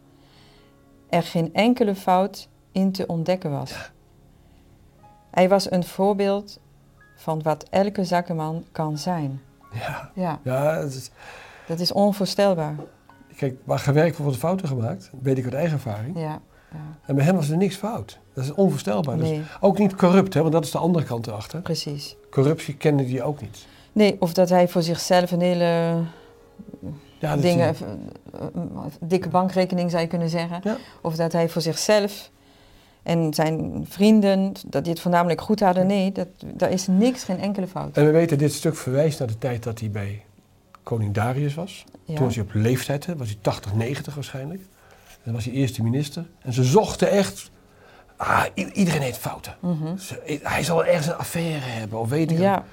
er 1.09 1.23
geen 1.23 1.55
enkele 1.55 1.95
fout 1.95 2.49
in 2.73 2.93
te 2.93 3.07
ontdekken 3.07 3.51
was. 3.51 3.91
Hij 5.31 5.49
was 5.49 5.71
een 5.71 5.85
voorbeeld 5.85 6.59
van 7.17 7.43
wat 7.43 7.65
elke 7.71 8.05
zakenman 8.05 8.65
kan 8.73 8.99
zijn. 8.99 9.41
ja. 9.73 10.11
Ja, 10.15 10.39
ja 10.43 10.75
het 10.79 10.95
is- 10.95 11.11
dat 11.67 11.81
is 11.81 11.93
onvoorstelbaar. 11.93 12.75
kijk, 13.37 13.55
waar 13.65 13.79
gewerkt 13.79 14.17
wordt, 14.17 14.23
worden 14.23 14.41
fouten 14.41 14.69
gemaakt. 14.69 15.09
Dat 15.13 15.21
weet 15.23 15.39
ik 15.39 15.45
uit 15.45 15.55
eigen 15.55 15.73
ervaring. 15.73 16.17
Ja, 16.19 16.41
ja. 16.73 16.79
En 17.07 17.15
bij 17.15 17.25
hem 17.25 17.35
was 17.35 17.49
er 17.49 17.57
niks 17.57 17.77
fout. 17.77 18.19
Dat 18.35 18.45
is 18.45 18.53
onvoorstelbaar. 18.55 19.17
Dat 19.17 19.27
Nee, 19.27 19.43
ook 19.61 19.79
niet 19.79 19.95
corrupt, 19.95 20.35
hè, 20.35 20.41
want 20.41 20.53
dat 20.53 20.65
is 20.65 20.71
de 20.71 20.79
andere 20.79 21.05
kant 21.05 21.27
erachter. 21.27 21.61
precies. 21.61 22.17
Corruptie 22.31 22.75
kende 22.77 23.05
die 23.05 23.23
ook 23.23 23.41
niet. 23.41 23.67
Nee, 23.93 24.17
of 24.21 24.33
dat 24.33 24.49
hij 24.49 24.69
voor 24.69 24.83
zichzelf 24.83 25.31
een 25.31 25.41
hele 25.41 25.65
Ja, 27.19 27.33
dat 27.35 27.43
dingen, 27.43 27.69
eh, 27.75 27.81
eh, 27.81 28.47
een 28.55 28.93
dikke 29.01 29.29
bankrekening 29.29 29.91
zou 29.91 30.03
je 30.03 30.09
kunnen 30.09 30.29
zeggen. 30.29 30.61
Ja. 30.63 30.77
Of 31.03 31.17
dat 31.17 31.33
hij 31.33 31.49
voor 31.49 31.63
zichzelf 31.63 32.31
en 33.03 33.35
zijn 33.35 33.87
vrienden, 33.89 34.53
dat 34.67 34.83
die 34.85 34.93
het 34.93 35.03
voornamelijk 35.03 35.41
goed 35.41 35.61
hadden. 35.61 35.87
Nee, 35.87 36.13
dat, 36.13 36.29
daar 36.55 36.71
is 36.71 36.87
niks, 36.87 37.25
geen 37.25 37.39
enkele 37.39 37.67
fout. 37.67 37.97
En 37.97 38.05
we 38.07 38.11
weten, 38.11 38.39
dit 38.39 38.53
stuk 38.53 38.77
verwijst 38.77 39.19
naar 39.19 39.29
de 39.29 39.39
tijd 39.39 39.63
dat 39.63 39.81
hij 39.81 39.91
bij 39.91 40.25
koning 40.83 41.15
Darius 41.15 41.55
was. 41.55 41.85
Ja. 42.05 42.15
Toen 42.15 42.25
was 42.25 42.35
hij 42.35 42.45
op 42.45 42.51
leeftijd, 42.55 43.07
was 43.17 43.29
hij 43.29 43.37
80, 43.41 43.75
90 43.75 44.15
waarschijnlijk. 44.15 44.61
En 45.09 45.21
dan 45.25 45.35
was 45.35 45.45
hij 45.45 45.55
eerste 45.55 45.83
minister. 45.83 46.27
En 46.43 46.53
ze 46.53 46.65
zochten 46.65 47.11
echt... 47.11 47.51
Ah, 48.17 48.45
iedereen 48.73 49.01
heeft 49.01 49.19
fouten. 49.19 49.57
Mhm. 49.61 49.97
Ze- 49.97 50.39
hij 50.43 50.63
zal 50.63 50.85
ergens 50.85 51.07
een 51.07 51.15
affaire 51.17 51.59
hebben, 51.67 51.99
of 51.99 52.09
weet 52.09 52.31
ik 52.31 52.39
ja, 52.39 52.65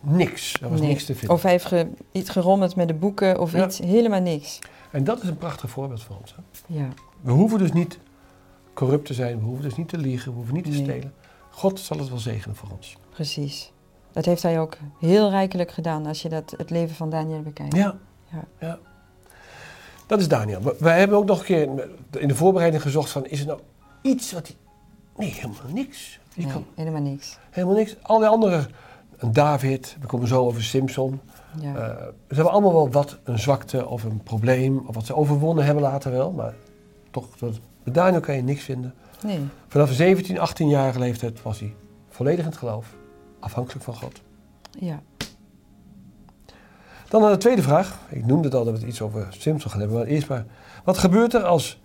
Niks. 0.00 0.56
Er 0.62 0.68
was 0.68 0.80
nee. 0.80 0.88
niks 0.88 1.04
te 1.04 1.14
vinden. 1.14 1.36
Of 1.36 1.42
hij 1.42 1.50
heeft 1.50 1.64
ge- 1.64 1.88
iets 2.12 2.30
gerommeld 2.30 2.76
met 2.76 2.88
de 2.88 2.94
boeken 2.94 3.40
of 3.40 3.52
Ja. 3.52 3.64
iets, 3.66 3.78
helemaal 3.78 4.20
niks. 4.20 4.58
En 4.90 5.04
dat 5.04 5.22
is 5.22 5.28
een 5.28 5.36
prachtig 5.38 5.70
voorbeeld 5.70 6.02
voor 6.02 6.16
ons. 6.20 6.34
Hè. 6.36 6.42
Ja, 6.78 6.88
We 7.20 7.30
hoeven 7.32 7.58
dus 7.58 7.72
niet 7.72 7.98
corrupt 8.74 9.06
te 9.06 9.14
zijn. 9.14 9.38
We 9.38 9.44
hoeven 9.44 9.64
dus 9.64 9.76
niet 9.76 9.88
te 9.88 9.98
liegen. 9.98 10.30
We 10.30 10.36
hoeven 10.36 10.54
niet 10.54 10.64
te 10.64 10.70
Nee. 10.70 10.82
stelen. 10.82 11.12
God 11.50 11.80
zal 11.80 11.98
het 11.98 12.08
wel 12.08 12.18
zegenen 12.18 12.56
voor 12.56 12.68
ons. 12.76 12.96
precies. 13.10 13.72
Dat 14.12 14.24
heeft 14.24 14.42
hij 14.42 14.60
ook 14.60 14.76
heel 14.98 15.30
rijkelijk 15.30 15.70
gedaan 15.70 16.06
als 16.06 16.22
je 16.22 16.28
dat, 16.28 16.54
het 16.56 16.70
leven 16.70 16.94
van 16.96 17.10
Daniel 17.10 17.42
bekijkt. 17.42 17.76
Ja. 17.76 17.96
Ja. 18.32 18.44
ja. 18.60 18.78
Dat 20.06 20.20
is 20.20 20.28
Daniel. 20.28 20.74
Wij 20.78 20.98
hebben 20.98 21.16
ook 21.16 21.24
nog 21.24 21.38
een 21.38 21.44
keer 21.44 21.88
in 22.20 22.28
de 22.28 22.34
voorbereiding 22.34 22.82
gezocht 22.82 23.10
van... 23.10 23.26
is 23.26 23.40
er 23.40 23.46
nou 23.46 23.60
iets 24.02 24.32
wat 24.32 24.46
hij... 24.46 24.56
Nee, 25.16 25.30
helemaal 25.30 25.72
niks. 25.72 26.20
Nee, 26.34 26.46
kan 26.46 26.64
helemaal 26.74 27.00
niks. 27.00 27.38
helemaal 27.50 27.76
niks. 27.76 27.96
Al 28.02 28.18
die 28.18 28.28
andere... 28.28 28.66
Een 29.16 29.32
David, 29.32 29.96
we 30.00 30.06
komen 30.06 30.28
zo 30.28 30.44
over 30.46 30.62
Simpson. 30.62 31.20
Ja. 31.60 31.74
Eh, 31.74 31.96
ze 32.28 32.34
hebben 32.34 32.52
allemaal 32.52 32.72
wel 32.72 32.90
wat, 32.90 33.18
een 33.24 33.38
zwakte 33.38 33.86
of 33.88 34.02
een 34.04 34.22
probleem... 34.22 34.82
of 34.86 34.94
wat 34.94 35.06
ze 35.06 35.14
overwonnen 35.16 35.64
hebben 35.64 35.82
later 35.82 36.12
wel. 36.12 36.30
Maar 36.30 36.54
toch, 37.10 37.26
dat- 37.38 37.60
bij 37.82 37.92
Daniel 37.92 38.20
kan 38.20 38.36
je 38.36 38.42
niks 38.42 38.62
vinden. 38.62 38.94
nee, 39.24 39.40
Vanaf 39.68 39.92
17, 39.92 40.36
18-jarige 40.36 40.98
leeftijd 40.98 41.42
was 41.42 41.60
hij 41.60 41.74
volledig 42.08 42.44
in 42.44 42.50
het 42.50 42.56
geloof. 42.58 42.94
afhankelijk 43.38 43.84
van 43.84 43.94
God. 43.94 44.20
Ja. 44.78 45.02
Dan 47.08 47.20
naar 47.20 47.30
de 47.30 47.36
tweede 47.36 47.62
vraag. 47.62 47.98
Ik 48.08 48.26
noemde 48.26 48.44
het 48.44 48.56
al 48.56 48.64
dat 48.64 48.72
we 48.72 48.78
het 48.78 48.88
iets 48.88 49.00
over 49.00 49.26
Simpson 49.30 49.70
gaan 49.70 49.80
hebben. 49.80 49.98
Maar 49.98 50.06
eerst 50.06 50.28
maar, 50.28 50.44
wat 50.84 50.98
gebeurt 50.98 51.34
er 51.34 51.42
als 51.42 51.80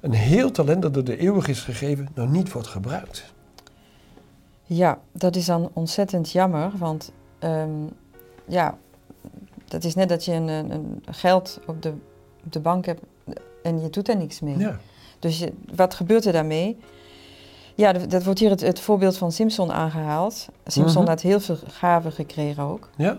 een 0.00 0.12
heel 0.12 0.50
talent 0.50 0.82
dat 0.82 0.94
door 0.94 1.04
de 1.04 1.16
eeuwig 1.16 1.48
is 1.48 1.60
gegeven, 1.60 2.08
nou 2.14 2.28
niet 2.28 2.52
wordt 2.52 2.68
gebruikt? 2.68 3.32
Ja, 4.62 4.98
dat 5.12 5.36
is 5.36 5.46
dan 5.46 5.70
ontzettend 5.72 6.30
jammer, 6.30 6.72
want 6.78 7.12
ehm, 7.38 7.70
ja, 8.46 8.78
dat 9.64 9.84
is 9.84 9.94
net 9.94 10.08
dat 10.08 10.24
je 10.24 10.32
een, 10.32 10.48
een, 10.48 10.70
een 10.70 10.98
geld 11.10 11.60
op 11.66 11.82
de, 11.82 11.92
op 12.44 12.52
de 12.52 12.60
bank 12.60 12.86
hebt 12.86 13.02
en 13.62 13.80
je 13.80 13.90
doet 13.90 14.08
er 14.08 14.16
niks 14.16 14.40
mee. 14.40 14.58
Ja, 14.58 14.78
Dus 15.20 15.38
je, 15.38 15.52
wat 15.74 15.94
gebeurt 15.94 16.24
er 16.24 16.32
daarmee? 16.32 16.76
Ja, 17.74 17.92
dat 17.92 18.24
wordt 18.24 18.38
hier 18.40 18.50
het, 18.50 18.60
het 18.60 18.80
voorbeeld 18.80 19.16
van 19.16 19.32
Simpson 19.32 19.72
aangehaald. 19.72 20.48
Simpson 20.66 21.00
Mhm. 21.02 21.10
had 21.10 21.20
heel 21.20 21.40
veel 21.40 21.56
gaven 21.66 22.12
gekregen 22.12 22.62
ook. 22.62 22.88
ja. 22.96 23.18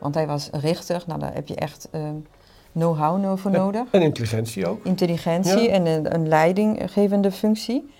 Want 0.00 0.14
hij 0.14 0.26
was 0.26 0.48
richter. 0.52 1.02
Nou, 1.06 1.20
daar 1.20 1.34
heb 1.34 1.48
je 1.48 1.54
echt 1.54 1.88
ehm, 1.90 2.14
know-how 2.72 3.20
no- 3.20 3.36
voor 3.36 3.50
nodig. 3.50 3.82
en 3.90 4.02
intelligentie 4.02 4.66
ook. 4.66 4.84
Intelligentie 4.84 5.60
Ja. 5.62 5.68
en 5.68 5.86
een, 5.86 6.14
een 6.14 6.28
leidinggevende 6.28 7.32
functie. 7.32 7.90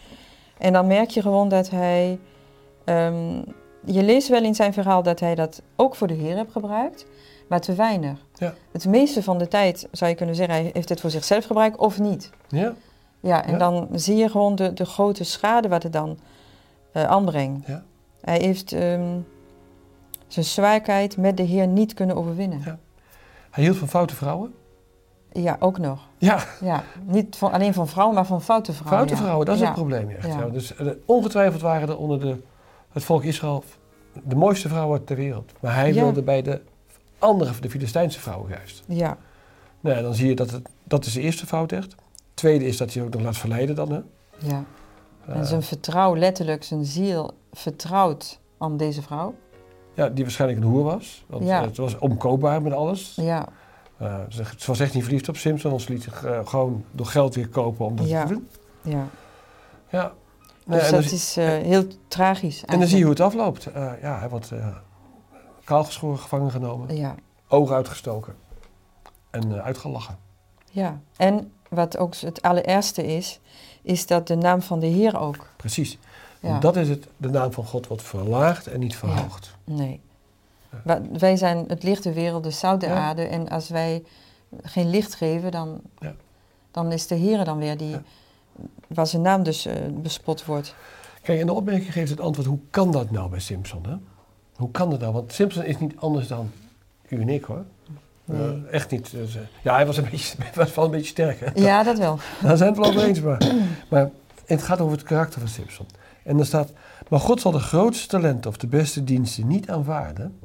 En 0.59 0.73
dan 0.73 0.87
merk 0.87 1.11
je 1.11 1.23
gewoon 1.23 1.49
dat 1.49 1.71
hij... 1.71 2.19
ehm, 2.85 3.43
je 3.85 4.03
leest 4.03 4.29
wel 4.29 4.43
in 4.43 4.55
zijn 4.55 4.73
verhaal 4.73 5.03
dat 5.03 5.21
hij 5.21 5.35
dat 5.35 5.63
ook 5.77 5.95
voor 5.95 6.07
de 6.07 6.15
Heer 6.15 6.37
heeft 6.37 6.53
gebruikt. 6.53 7.07
Maar 7.49 7.61
te 7.61 7.75
weinig. 7.75 8.19
Ja. 8.35 8.55
Het 8.73 8.87
meeste 8.87 9.23
van 9.23 9.39
de 9.39 9.49
tijd 9.49 9.89
zou 9.91 10.11
je 10.11 10.17
kunnen 10.17 10.35
zeggen... 10.35 10.55
hij 10.55 10.71
heeft 10.73 10.89
het 10.89 11.01
voor 11.01 11.11
zichzelf 11.11 11.45
gebruikt 11.45 11.77
of 11.77 11.99
niet. 11.99 12.31
Ja, 12.49 12.75
Ja, 13.23 13.45
en 13.45 13.53
Ja. 13.53 13.59
dan 13.59 13.89
zie 13.93 14.17
je 14.17 14.29
gewoon 14.29 14.55
de, 14.55 14.73
de 14.73 14.85
grote 14.85 15.25
schade 15.25 15.69
wat 15.69 15.83
het 15.83 15.93
dan 15.93 16.19
eh, 16.93 17.05
aanbrengt. 17.05 17.67
Ja. 17.67 17.83
Hij 18.21 18.39
heeft 18.39 18.73
ehm, 18.73 19.19
zijn 20.27 20.45
zwaarheid 20.45 21.17
met 21.17 21.37
de 21.37 21.43
Heer 21.43 21.67
niet 21.67 21.95
kunnen 21.95 22.17
overwinnen. 22.17 22.63
Ja. 22.65 22.79
hij 23.51 23.65
hield 23.65 23.77
van 23.77 23.89
foute 23.89 24.15
vrouwen. 24.15 24.55
Ja, 25.33 25.57
ook 25.61 25.79
nog. 25.79 26.01
Ja, 26.19 26.45
Ja, 26.61 26.85
niet 27.07 27.37
van, 27.37 27.53
alleen 27.53 27.75
van 27.75 27.89
vrouwen, 27.89 28.15
maar 28.15 28.27
van 28.27 28.43
foute 28.43 28.73
vrouwen. 28.73 28.97
foute 28.97 29.15
ja. 29.15 29.21
vrouwen, 29.21 29.47
dat 29.47 29.55
is 29.55 29.61
Ja. 29.61 29.67
het 29.67 29.75
probleem 29.77 30.11
echt. 30.11 30.53
Dus 30.53 30.75
eh, 30.77 30.87
ongetwijfeld 31.07 31.63
waren 31.63 31.89
er 31.89 31.99
onder 31.99 32.21
de, 32.21 32.37
het 32.93 33.05
volk 33.05 33.25
Israël 33.25 33.65
de 34.25 34.37
mooiste 34.37 34.69
vrouwen 34.69 35.05
ter 35.05 35.17
wereld. 35.17 35.53
Maar 35.61 35.75
hij 35.75 35.95
wilde 35.95 36.23
bij 36.23 36.43
de 36.43 36.61
andere, 37.19 37.53
de 37.61 37.71
Filistijnse 37.71 38.21
vrouwen 38.21 38.51
juist. 38.51 38.83
Ja, 38.87 39.17
Nou 39.81 40.03
dan 40.03 40.15
zie 40.15 40.29
je 40.29 40.35
dat 40.35 40.51
het, 40.51 40.69
dat 40.85 41.05
is 41.07 41.13
de 41.13 41.21
eerste 41.21 41.47
fout 41.47 41.73
echt. 41.73 41.95
Tweede 42.35 42.67
is 42.67 42.77
dat 42.77 42.95
hij 42.95 43.03
ook 43.03 43.13
nog 43.13 43.23
laat 43.23 43.37
verleiden 43.37 43.75
dan. 43.75 43.91
Hè. 43.93 44.01
ja. 44.39 44.65
Eh, 45.27 45.37
En 45.37 45.47
zijn 45.47 45.63
vertrouw, 45.63 46.17
letterlijk 46.17 46.65
zijn 46.65 46.85
ziel, 46.85 47.31
vertrouwt 47.53 48.41
aan 48.59 48.77
deze 48.77 49.03
vrouw. 49.03 49.35
ja, 49.95 50.09
die 50.09 50.25
waarschijnlijk 50.25 50.61
een 50.61 50.67
hoer 50.67 50.85
was. 50.85 51.25
Want 51.29 51.45
Ja. 51.45 51.61
eh, 51.61 51.67
het 51.67 51.77
was 51.77 51.99
omkoopbaar 51.99 52.63
met 52.63 52.73
alles. 52.73 53.13
Ja, 53.17 53.49
Eh, 53.97 54.19
ze, 54.29 54.45
ze 54.57 54.67
was 54.67 54.81
echt 54.81 54.95
niet 54.95 55.03
verliefd 55.03 55.29
op 55.29 55.37
Simpson, 55.37 55.81
ze 55.81 55.93
liet 55.93 56.03
zich 56.03 56.25
gewoon 56.45 56.85
door 56.91 57.07
geld 57.07 57.35
weer 57.35 57.49
kopen 57.49 57.87
om 57.87 57.97
dat 57.97 58.09
Ja. 58.09 58.25
te 58.27 58.33
doen. 58.33 58.49
ja. 58.83 59.07
Ja. 59.89 60.13
Dus 60.67 60.81
Nee, 60.83 60.91
dat 60.91 60.91
dan, 60.91 61.13
is 61.13 61.35
heel 61.35 61.85
tragisch 62.09 62.65
en 62.65 62.79
dan 62.79 62.89
zie 62.89 62.99
je 62.99 63.05
eigenlijk. 63.05 63.05
hoe 63.05 63.11
het 63.11 63.21
afloopt. 63.21 63.69
Ja, 64.03 64.19
hij 64.19 64.29
wordt 64.29 64.51
kaalgeschoren, 65.65 66.19
gevangen 66.19 66.51
genomen, 66.51 66.97
Ja, 66.97 67.15
ogen 67.49 67.75
uitgestoken 67.77 68.35
en 69.31 69.63
uitgelachen. 69.63 70.19
ja. 70.71 71.01
En 71.17 71.53
wat 71.75 71.99
ook 71.99 72.15
het 72.15 72.43
allerergste 72.43 73.07
is, 73.07 73.41
is 73.83 74.07
dat 74.07 74.27
de 74.27 74.37
naam 74.37 74.63
van 74.63 74.81
de 74.81 74.87
Heer 74.87 75.19
ook. 75.19 75.47
Precies. 75.57 75.99
Ja. 76.41 76.59
Dat 76.59 76.77
is 76.77 76.89
het, 76.89 77.07
de 77.17 77.29
naam 77.29 77.53
van 77.53 77.65
God 77.65 77.87
wordt 77.87 78.03
verlaagd 78.03 78.67
en 78.67 78.81
niet 78.81 78.97
verhoogd. 78.97 79.55
Nee. 79.65 80.01
Wij 81.13 81.37
zijn 81.37 81.65
het 81.69 81.83
licht 81.83 82.03
der 82.03 82.15
wereld, 82.15 82.45
de 82.45 82.51
zout 82.51 82.81
der 82.81 82.93
aarde. 82.95 83.23
En 83.23 83.49
als 83.49 83.69
wij 83.69 84.03
geen 84.63 84.91
licht 84.91 85.15
geven, 85.15 85.51
dan, 85.51 85.81
Ja. 85.99 86.15
dan 86.71 86.93
is 86.93 87.07
de 87.07 87.15
Heer 87.15 87.45
dan 87.45 87.59
weer 87.59 87.77
die, 87.77 87.97
waar 88.87 89.07
zijn 89.07 89.23
naam 89.23 89.43
dus 89.43 89.67
eh, 89.67 89.75
bespot 89.91 90.45
wordt. 90.45 90.75
Kijk, 91.23 91.41
en 91.41 91.47
de 91.47 91.53
opmerking 91.53 91.93
geeft 91.93 92.11
het 92.11 92.21
antwoord, 92.21 92.49
hoe 92.49 92.59
kan 92.71 92.91
dat 92.93 93.11
nou 93.11 93.31
bij 93.31 93.41
Simpson? 93.41 93.87
Hè? 93.87 93.95
Hoe 94.57 94.71
kan 94.71 94.91
dat 94.91 95.01
nou? 95.01 95.13
Want 95.13 95.33
Simpson 95.33 95.65
is 95.65 95.79
niet 95.79 95.97
anders 95.97 96.29
dan 96.29 96.51
u 97.09 97.21
en 97.21 97.29
ik 97.29 97.45
hoor. 97.45 97.65
Nee. 98.25 98.41
Eh, 98.41 98.73
echt 98.73 98.91
niet. 98.91 99.11
Dus, 99.11 99.37
eh, 99.37 99.43
ja, 99.63 99.75
hij 99.75 99.87
was, 99.87 99.97
een 99.97 100.09
beetje, 100.11 100.37
was 100.55 100.75
wel 100.75 100.85
een 100.85 100.91
beetje 100.91 101.07
sterk. 101.07 101.41
Hè? 101.41 101.47
Ja, 101.55 101.83
dat 101.83 101.99
wel. 101.99 102.19
Daar 102.43 102.57
zijn 102.57 102.75
we 102.75 102.81
het 102.81 102.87
wel 102.87 102.97
over 102.97 103.09
eens. 103.09 103.21
Maar, 103.21 103.55
maar 103.91 104.11
het 104.47 104.63
gaat 104.63 104.81
over 104.81 104.97
het 104.97 105.07
karakter 105.07 105.41
van 105.41 105.49
Simpson. 105.49 105.87
En 106.25 106.37
dan 106.37 106.47
staat, 106.47 106.73
maar 107.09 107.21
God 107.21 107.41
zal 107.41 107.53
de 107.53 107.59
grootste 107.59 108.09
talenten 108.09 108.51
of 108.51 108.57
de 108.57 108.67
beste 108.67 109.05
diensten 109.05 109.47
niet 109.47 109.71
aanvaarden, 109.71 110.39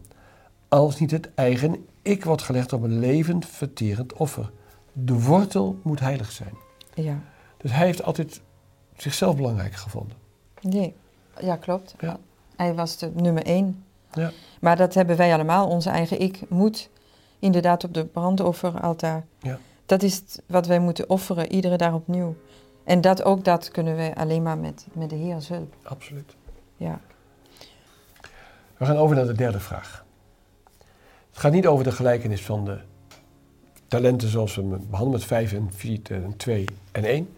als 0.68 1.00
niet 1.00 1.12
het 1.12 1.30
eigen 1.36 1.86
ik 2.08 2.26
wordt 2.26 2.42
gelegd 2.42 2.74
op 2.74 2.84
een 2.84 3.00
levend, 3.00 3.46
verterend 3.46 4.14
offer. 4.14 4.52
De 4.94 5.22
wortel 5.22 5.80
moet 5.84 6.00
heilig 6.00 6.32
zijn. 6.32 6.54
Ja. 6.94 7.20
Dus 7.58 7.72
hij 7.72 7.86
heeft 7.86 8.04
altijd 8.04 8.42
zichzelf 8.98 9.36
belangrijk 9.36 9.74
gevonden. 9.74 10.18
Nee. 10.62 10.96
Ja, 11.42 11.56
klopt. 11.56 11.96
Ja. 12.00 12.18
Hij 12.56 12.74
was 12.74 12.98
de 12.98 13.12
nummer 13.16 13.44
één. 13.46 13.84
Ja. 14.14 14.32
Maar 14.60 14.76
dat 14.76 14.94
hebben 14.94 15.18
wij 15.18 15.34
allemaal. 15.34 15.68
Onze 15.68 15.90
eigen 15.90 16.20
ik 16.20 16.40
moet 16.50 16.90
inderdaad 17.40 17.84
op 17.84 17.94
de 17.94 18.06
brandofferaltaar. 18.06 19.26
Ja. 19.40 19.60
Dat 19.86 20.04
is 20.04 20.22
wat 20.46 20.68
wij 20.68 20.80
moeten 20.80 21.10
offeren, 21.10 21.52
iedere 21.52 21.78
dag 21.78 21.94
opnieuw. 21.94 22.36
En 22.84 23.02
dat 23.02 23.24
ook 23.24 23.44
dat 23.44 23.72
kunnen 23.72 23.96
wij 23.96 24.16
alleen 24.16 24.44
maar 24.44 24.58
met, 24.58 24.88
met 24.94 25.10
de 25.10 25.16
Heer 25.16 25.46
hulp. 25.48 25.76
Absoluut. 25.84 26.36
Ja. 26.78 27.00
We 28.78 28.86
gaan 28.86 28.98
over 28.98 29.16
naar 29.16 29.26
de 29.26 29.34
derde 29.34 29.60
vraag. 29.60 30.06
Het 31.30 31.40
gaat 31.46 31.52
niet 31.52 31.68
over 31.68 31.84
de 31.84 31.92
gelijkenis 31.92 32.46
van 32.46 32.66
de 32.66 32.80
talenten 33.88 34.30
zoals 34.30 34.56
we 34.56 34.62
hem 34.62 34.70
behandelen 34.70 35.20
met 35.20 35.24
5 35.24 35.54
en 35.54 35.70
4 35.74 36.00
en 36.08 36.38
2 36.38 36.66
en 36.92 37.04
1. 37.04 37.30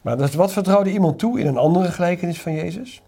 Maar 0.00 0.16
dat 0.16 0.32
wat 0.32 0.52
vertrouwde 0.52 0.92
iemand 0.92 1.18
toe 1.18 1.40
in 1.40 1.46
een 1.46 1.56
andere 1.56 1.90
gelijkenis 1.90 2.40
van 2.40 2.52
Jezus? 2.52 3.02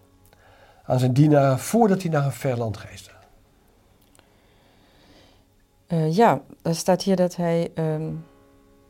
Aan 0.85 0.99
zijn 0.99 1.13
dienaar 1.13 1.59
voordat 1.59 2.01
hij 2.01 2.11
naar 2.11 2.25
een 2.25 2.31
ver 2.31 2.57
land 2.57 2.77
reisde. 2.77 3.09
Eh, 5.93 6.15
ja, 6.15 6.41
er 6.61 6.75
staat 6.75 7.03
hier 7.03 7.15
dat 7.15 7.35
hij 7.35 7.71
ehm, 7.73 8.11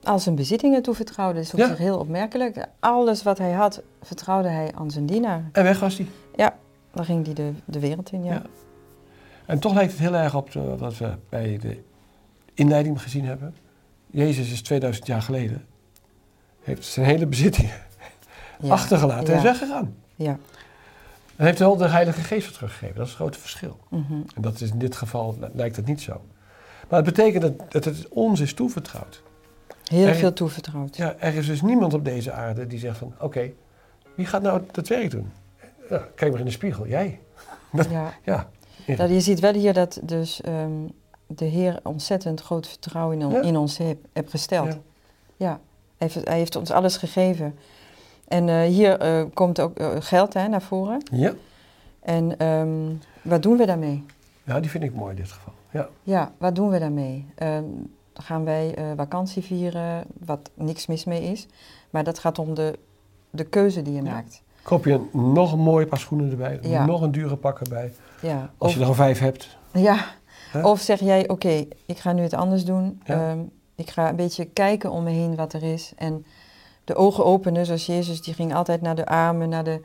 al 0.04 0.20
zijn 0.20 0.36
bezittingen 0.36 0.82
toevertrouwde. 0.82 1.36
Dat 1.36 1.44
is 1.44 1.54
op 1.54 1.60
Ja. 1.60 1.68
zich 1.68 1.78
heel 1.78 1.98
opmerkelijk. 2.00 2.66
Alles 2.80 3.24
wat 3.24 3.38
hij 3.38 3.52
had, 3.52 3.82
vertrouwde 4.02 4.48
hij 4.50 4.72
aan 4.76 4.92
zijn 4.92 5.06
dienaar. 5.06 5.50
En 5.52 5.64
weg 5.64 5.80
was 5.80 5.98
hij. 5.98 6.08
Daar 6.96 7.06
ging 7.06 7.26
hij 7.26 7.34
de, 7.34 7.52
de 7.66 7.80
wereld 7.80 8.12
in, 8.12 8.24
ja. 8.24 8.34
Ja. 8.34 8.42
En 9.46 9.60
toch 9.60 9.74
lijkt 9.74 9.92
het 9.92 10.00
heel 10.02 10.16
erg 10.16 10.36
op 10.36 10.52
de- 10.52 10.78
wat 10.78 10.98
we 10.98 11.16
bij 11.30 11.58
de 11.62 11.84
inleiding 12.54 13.02
gezien 13.02 13.26
hebben. 13.26 13.56
Jezus 14.08 14.52
is 14.52 14.62
2000 14.62 15.08
jaar 15.08 15.22
geleden. 15.22 15.66
Heeft 16.62 16.86
zijn 16.86 17.06
hele 17.06 17.26
bezittingen 17.28 17.76
Ja. 18.60 18.72
achtergelaten 18.74 19.28
en 19.28 19.36
is 19.36 19.42
Ja. 19.44 19.50
weggegaan. 19.50 19.96
Ja. 20.16 20.38
En 21.36 21.46
heeft 21.46 21.60
wel 21.60 21.78
de 21.78 21.88
Heilige 21.88 22.22
Geest 22.22 22.54
teruggegeven. 22.54 22.96
Dat 22.96 23.04
is 23.06 23.12
het 23.12 23.20
grote 23.22 23.40
verschil. 23.40 23.78
mhm. 23.90 24.14
En 24.36 24.42
dat 24.42 24.62
is 24.62 24.72
in 24.72 24.80
dit 24.80 24.96
geval 24.96 25.38
lijkt 25.54 25.76
het 25.76 25.86
niet 25.86 26.02
zo. 26.02 26.22
Maar 26.90 27.04
het 27.04 27.16
betekent 27.16 27.42
dat, 27.42 27.72
dat 27.72 27.86
het 27.86 28.08
ons 28.10 28.40
is 28.40 28.54
toevertrouwd. 28.54 29.22
Heel 29.84 30.08
Er- 30.08 30.16
veel 30.16 30.34
toevertrouwd. 30.34 30.96
Ja, 30.98 31.16
er 31.20 31.36
is 31.36 31.46
dus 31.46 31.62
niemand 31.62 31.94
op 31.94 32.06
deze 32.06 32.32
aarde 32.32 32.68
die 32.68 32.80
zegt 32.80 32.98
van... 32.98 33.14
Oké, 33.20 33.52
wie 34.16 34.26
gaat 34.26 34.42
nou 34.42 34.62
dat 34.72 34.88
werk 34.88 35.12
doen? 35.12 35.32
Ja, 35.90 36.08
kijk 36.16 36.32
maar 36.32 36.40
in 36.40 36.46
de 36.46 36.52
spiegel. 36.52 36.88
Jij. 36.88 37.20
Ja. 37.90 38.14
Ja. 38.24 38.50
Dat, 38.98 39.10
je 39.10 39.20
ziet 39.22 39.40
wel 39.40 39.54
hier 39.54 39.74
dat 39.74 40.00
dus 40.04 40.42
ehm, 40.42 40.72
de 41.28 41.46
Heer 41.46 41.80
ontzettend 41.84 42.42
groot 42.42 42.68
vertrouwen 42.68 43.20
in, 43.20 43.26
on- 43.26 43.32
Ja. 43.34 43.42
in 43.42 43.58
ons 43.58 43.78
heeft 43.78 43.98
heb 44.14 44.30
gesteld. 44.30 44.68
Ja. 44.68 44.80
Ja. 45.38 45.60
Hij, 45.98 46.08
heeft, 46.12 46.28
hij 46.28 46.38
heeft 46.38 46.56
ons 46.56 46.72
alles 46.72 46.98
gegeven. 46.98 47.56
En 48.28 48.50
eh, 48.50 48.62
hier 48.62 49.00
eh, 49.00 49.24
komt 49.34 49.60
ook 49.60 49.78
eh, 49.78 49.90
geld 50.00 50.34
hè, 50.34 50.48
naar 50.48 50.62
voren. 50.62 51.04
Ja. 51.12 51.34
En 52.02 52.38
ehm, 52.38 52.70
wat 53.22 53.44
doen 53.44 53.58
we 53.58 53.66
daarmee? 53.66 54.06
ja, 54.44 54.60
die 54.60 54.70
vind 54.70 54.84
ik 54.84 54.94
mooi 54.94 55.10
in 55.10 55.16
dit 55.22 55.32
geval. 55.32 55.54
Ja. 55.74 55.90
Ja, 56.04 56.32
wat 56.38 56.56
doen 56.56 56.70
we 56.70 56.80
daarmee? 56.80 57.26
Ehm, 57.36 57.64
gaan 58.14 58.44
wij 58.46 58.76
eh, 58.76 58.86
vakantie 58.96 59.44
vieren, 59.44 60.04
wat 60.26 60.50
niks 60.54 60.86
mis 60.88 61.06
mee 61.06 61.22
is. 61.24 61.48
Maar 61.90 62.04
dat 62.04 62.20
gaat 62.20 62.40
om 62.40 62.54
de, 62.54 62.80
de 63.30 63.44
keuze 63.44 63.82
die 63.82 63.94
je 63.94 64.04
Ja. 64.04 64.12
maakt. 64.12 64.42
Koop 64.64 64.86
je 64.86 65.06
nog 65.12 65.52
een 65.54 65.60
mooie 65.60 65.86
paar 65.88 66.00
schoenen 66.00 66.32
erbij. 66.32 66.60
Ja. 66.62 66.86
Nog 66.86 67.02
een 67.02 67.12
dure 67.12 67.36
pak 67.36 67.60
erbij. 67.60 67.94
Ja. 68.22 68.52
Als 68.58 68.70
Of, 68.72 68.76
je 68.78 68.82
er 68.82 68.88
al 68.88 68.94
vijf 68.94 69.20
hebt. 69.20 69.58
ja. 69.72 70.06
Of 70.64 70.80
zeg 70.80 71.00
jij, 71.00 71.30
oké, 71.30 71.66
ik 71.86 71.98
ga 71.98 72.12
nu 72.14 72.22
het 72.22 72.34
anders 72.34 72.66
doen. 72.66 73.02
Ehm, 73.04 73.40
ik 73.76 73.90
ga 73.90 74.10
een 74.10 74.16
beetje 74.16 74.46
kijken 74.46 74.92
om 74.92 75.04
me 75.04 75.10
heen 75.10 75.36
wat 75.36 75.54
er 75.54 75.64
is. 75.64 75.94
En 75.98 76.26
de 76.84 76.96
ogen 76.96 77.26
openen, 77.26 77.66
zoals 77.66 77.86
Jezus, 77.86 78.22
die 78.22 78.34
ging 78.34 78.54
altijd 78.56 78.82
naar 78.82 78.96
de 78.96 79.06
armen, 79.06 79.50
naar 79.50 79.64
de, 79.64 79.82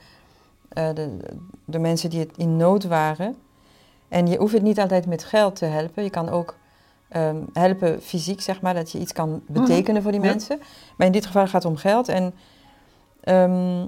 eh, 0.69 0.95
de, 0.95 1.17
de 1.65 1.79
mensen 1.79 2.11
die 2.11 2.19
het 2.21 2.37
in 2.37 2.57
nood 2.57 2.85
waren. 2.85 3.37
En 4.09 4.27
je 4.27 4.37
hoeft 4.39 4.53
het 4.53 4.63
niet 4.63 4.81
altijd 4.81 5.07
met 5.07 5.25
geld 5.25 5.57
te 5.57 5.65
helpen. 5.65 6.03
Je 6.03 6.11
kan 6.11 6.29
ook 6.29 6.57
ehm, 7.09 7.37
helpen 7.53 8.03
fysiek, 8.03 8.41
zeg 8.41 8.61
maar, 8.61 8.75
dat 8.75 8.91
je 8.93 8.99
iets 8.99 9.13
kan 9.13 9.43
betekenen 9.47 10.03
voor 10.03 10.13
die 10.13 10.21
Ja. 10.21 10.27
mensen. 10.31 10.61
Maar 10.97 11.07
in 11.07 11.13
dit 11.13 11.27
geval 11.27 11.47
gaat 11.47 11.63
het 11.63 11.73
om 11.73 11.77
geld. 11.79 12.09
En 12.09 12.35
ehm, 13.21 13.87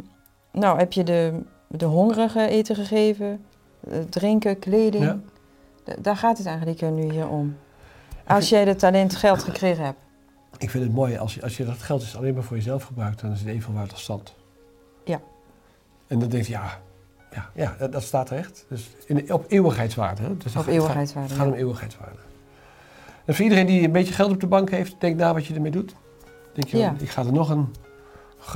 nou, 0.53 0.79
heb 0.79 0.93
je 0.93 1.03
de, 1.05 1.41
de 1.69 1.85
hongerigen 1.85 2.49
eten 2.49 2.77
gegeven? 2.77 3.45
eh, 3.91 3.99
drinken, 3.99 4.59
kleding. 4.59 5.05
Ja. 5.05 5.19
Daar 6.00 6.17
gaat 6.17 6.39
het 6.39 6.47
eigenlijk 6.47 6.81
eh, 6.83 6.89
nu 6.91 7.11
hier 7.11 7.29
om. 7.29 7.57
Als 8.27 8.49
jij 8.49 8.65
het 8.65 8.79
talent 8.79 9.17
geld 9.17 9.43
gekregen 9.43 9.85
hebt. 9.85 9.99
Ik 10.59 10.71
vind 10.71 10.85
het 10.85 10.93
mooi, 10.93 11.17
als 11.17 11.35
je, 11.35 11.43
als 11.43 11.57
je 11.57 11.65
dat 11.65 11.79
geld 11.83 12.00
dus 12.00 12.17
alleen 12.17 12.35
maar 12.35 12.43
voor 12.43 12.57
jezelf 12.57 12.83
gebruikt, 12.85 13.21
dan 13.21 13.33
is 13.33 13.39
het 13.41 13.49
even 13.49 13.75
waard 13.75 13.93
als 13.93 14.05
zand. 14.05 14.35
Ja. 15.05 15.21
En 16.07 16.19
dan 16.19 16.29
denk 16.29 16.45
je, 16.45 16.53
ja, 16.53 16.81
ja, 17.32 17.50
ja 17.54 17.75
dat, 17.78 17.92
dat 17.92 18.02
staat 18.02 18.28
recht. 18.30 18.64
Dus 18.68 18.90
in, 19.06 19.32
op 19.32 19.44
eeuwigheidswaarde. 19.49 20.22
Hè? 20.22 20.37
Dus 20.37 20.56
Op 20.56 20.62
gaat- 20.62 20.66
eeuwigheidswaarde, 20.70 21.28
Het 21.28 21.38
gaat 21.38 21.46
ja. 21.46 21.52
om 21.52 21.58
eeuwigheidswaarde. 21.58 22.18
En 23.25 23.34
voor 23.34 23.44
iedereen 23.44 23.66
die 23.66 23.82
een 23.84 23.92
beetje 23.92 24.14
geld 24.14 24.30
op 24.32 24.40
de 24.40 24.46
bank 24.46 24.70
heeft, 24.70 24.94
denk 24.99 25.16
na 25.16 25.34
wat 25.34 25.46
je 25.46 25.54
ermee 25.54 25.70
doet. 25.70 25.94
Denk 26.54 26.68
je, 26.68 26.76
Ja. 26.78 26.94
ik 26.99 27.10
ga 27.10 27.25
er 27.25 27.32
nog 27.32 27.50
een, 27.50 27.68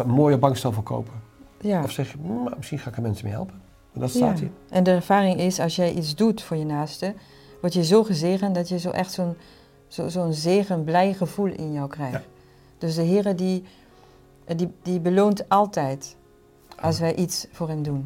mooie 0.07 0.39
bankstel 0.39 0.73
voor 0.73 0.83
kopen. 0.83 1.13
Ja. 1.61 1.83
Of 1.83 1.91
zeg 1.91 2.13
je, 2.13 2.19
"Mm, 2.21 2.43
maar 2.43 2.53
misschien 2.57 2.79
ga 2.79 2.91
ik 2.91 2.97
er 2.97 3.03
mensen 3.03 3.25
mee 3.25 3.35
helpen. 3.35 3.63
Maar 3.93 4.03
dat 4.03 4.13
Ja. 4.13 4.19
staat 4.19 4.39
hier. 4.39 4.51
En 4.71 4.83
de 4.85 4.91
ervaring 4.91 5.39
is, 5.41 5.61
als 5.61 5.77
jij 5.77 5.93
iets 5.93 6.15
doet 6.15 6.43
voor 6.43 6.57
je 6.57 6.65
naaste, 6.65 7.15
word 7.61 7.75
je 7.75 7.85
zo 7.85 8.05
gezegend 8.05 8.55
dat 8.55 8.69
je 8.69 8.79
zo 8.79 8.91
echt 8.91 9.13
zo'n 9.13 9.37
zo, 9.89 10.09
zo'n 10.09 10.33
zegen, 10.33 10.85
blij 10.85 11.13
gevoel 11.15 11.47
in 11.53 11.73
jou 11.73 11.89
krijgt. 11.89 12.13
Ja. 12.13 12.23
Dus 12.79 12.95
de 12.95 13.03
Heer 13.03 13.37
die, 13.37 13.65
die, 14.57 14.71
die 14.83 15.01
beloont 15.01 15.49
altijd 15.49 16.17
als 16.81 16.99
wij 16.99 17.15
iets 17.15 17.47
voor 17.53 17.69
hem 17.69 17.83
doen. 17.83 18.05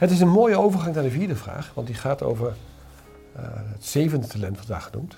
Het 0.00 0.10
is 0.10 0.20
een 0.20 0.28
mooie 0.28 0.58
overgang 0.58 0.94
naar 0.94 1.02
de 1.04 1.10
vierde 1.10 1.36
vraag, 1.36 1.70
want 1.74 1.86
die 1.86 1.96
gaat 1.96 2.22
over 2.22 2.54
eh, 3.36 3.42
het 3.52 3.84
zevende 3.84 4.26
talent 4.26 4.56
wat 4.58 4.66
daar 4.66 4.80
genoemd. 4.80 5.16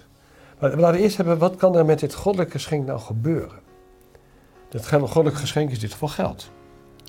Maar 0.58 0.70
we 0.70 0.76
laten 0.76 1.00
eerst 1.00 1.16
hebben, 1.16 1.38
wat 1.38 1.56
kan 1.56 1.76
er 1.76 1.84
met 1.84 2.00
dit 2.00 2.14
goddelijke 2.14 2.52
geschenk 2.52 2.86
nou 2.86 3.00
gebeuren? 3.00 3.58
Dat 4.68 4.88
goddelijke 4.88 5.38
geschenk 5.38 5.68
is 5.68 5.74
in 5.74 5.80
dit 5.80 5.92
geval 5.92 6.08
geld. 6.08 6.50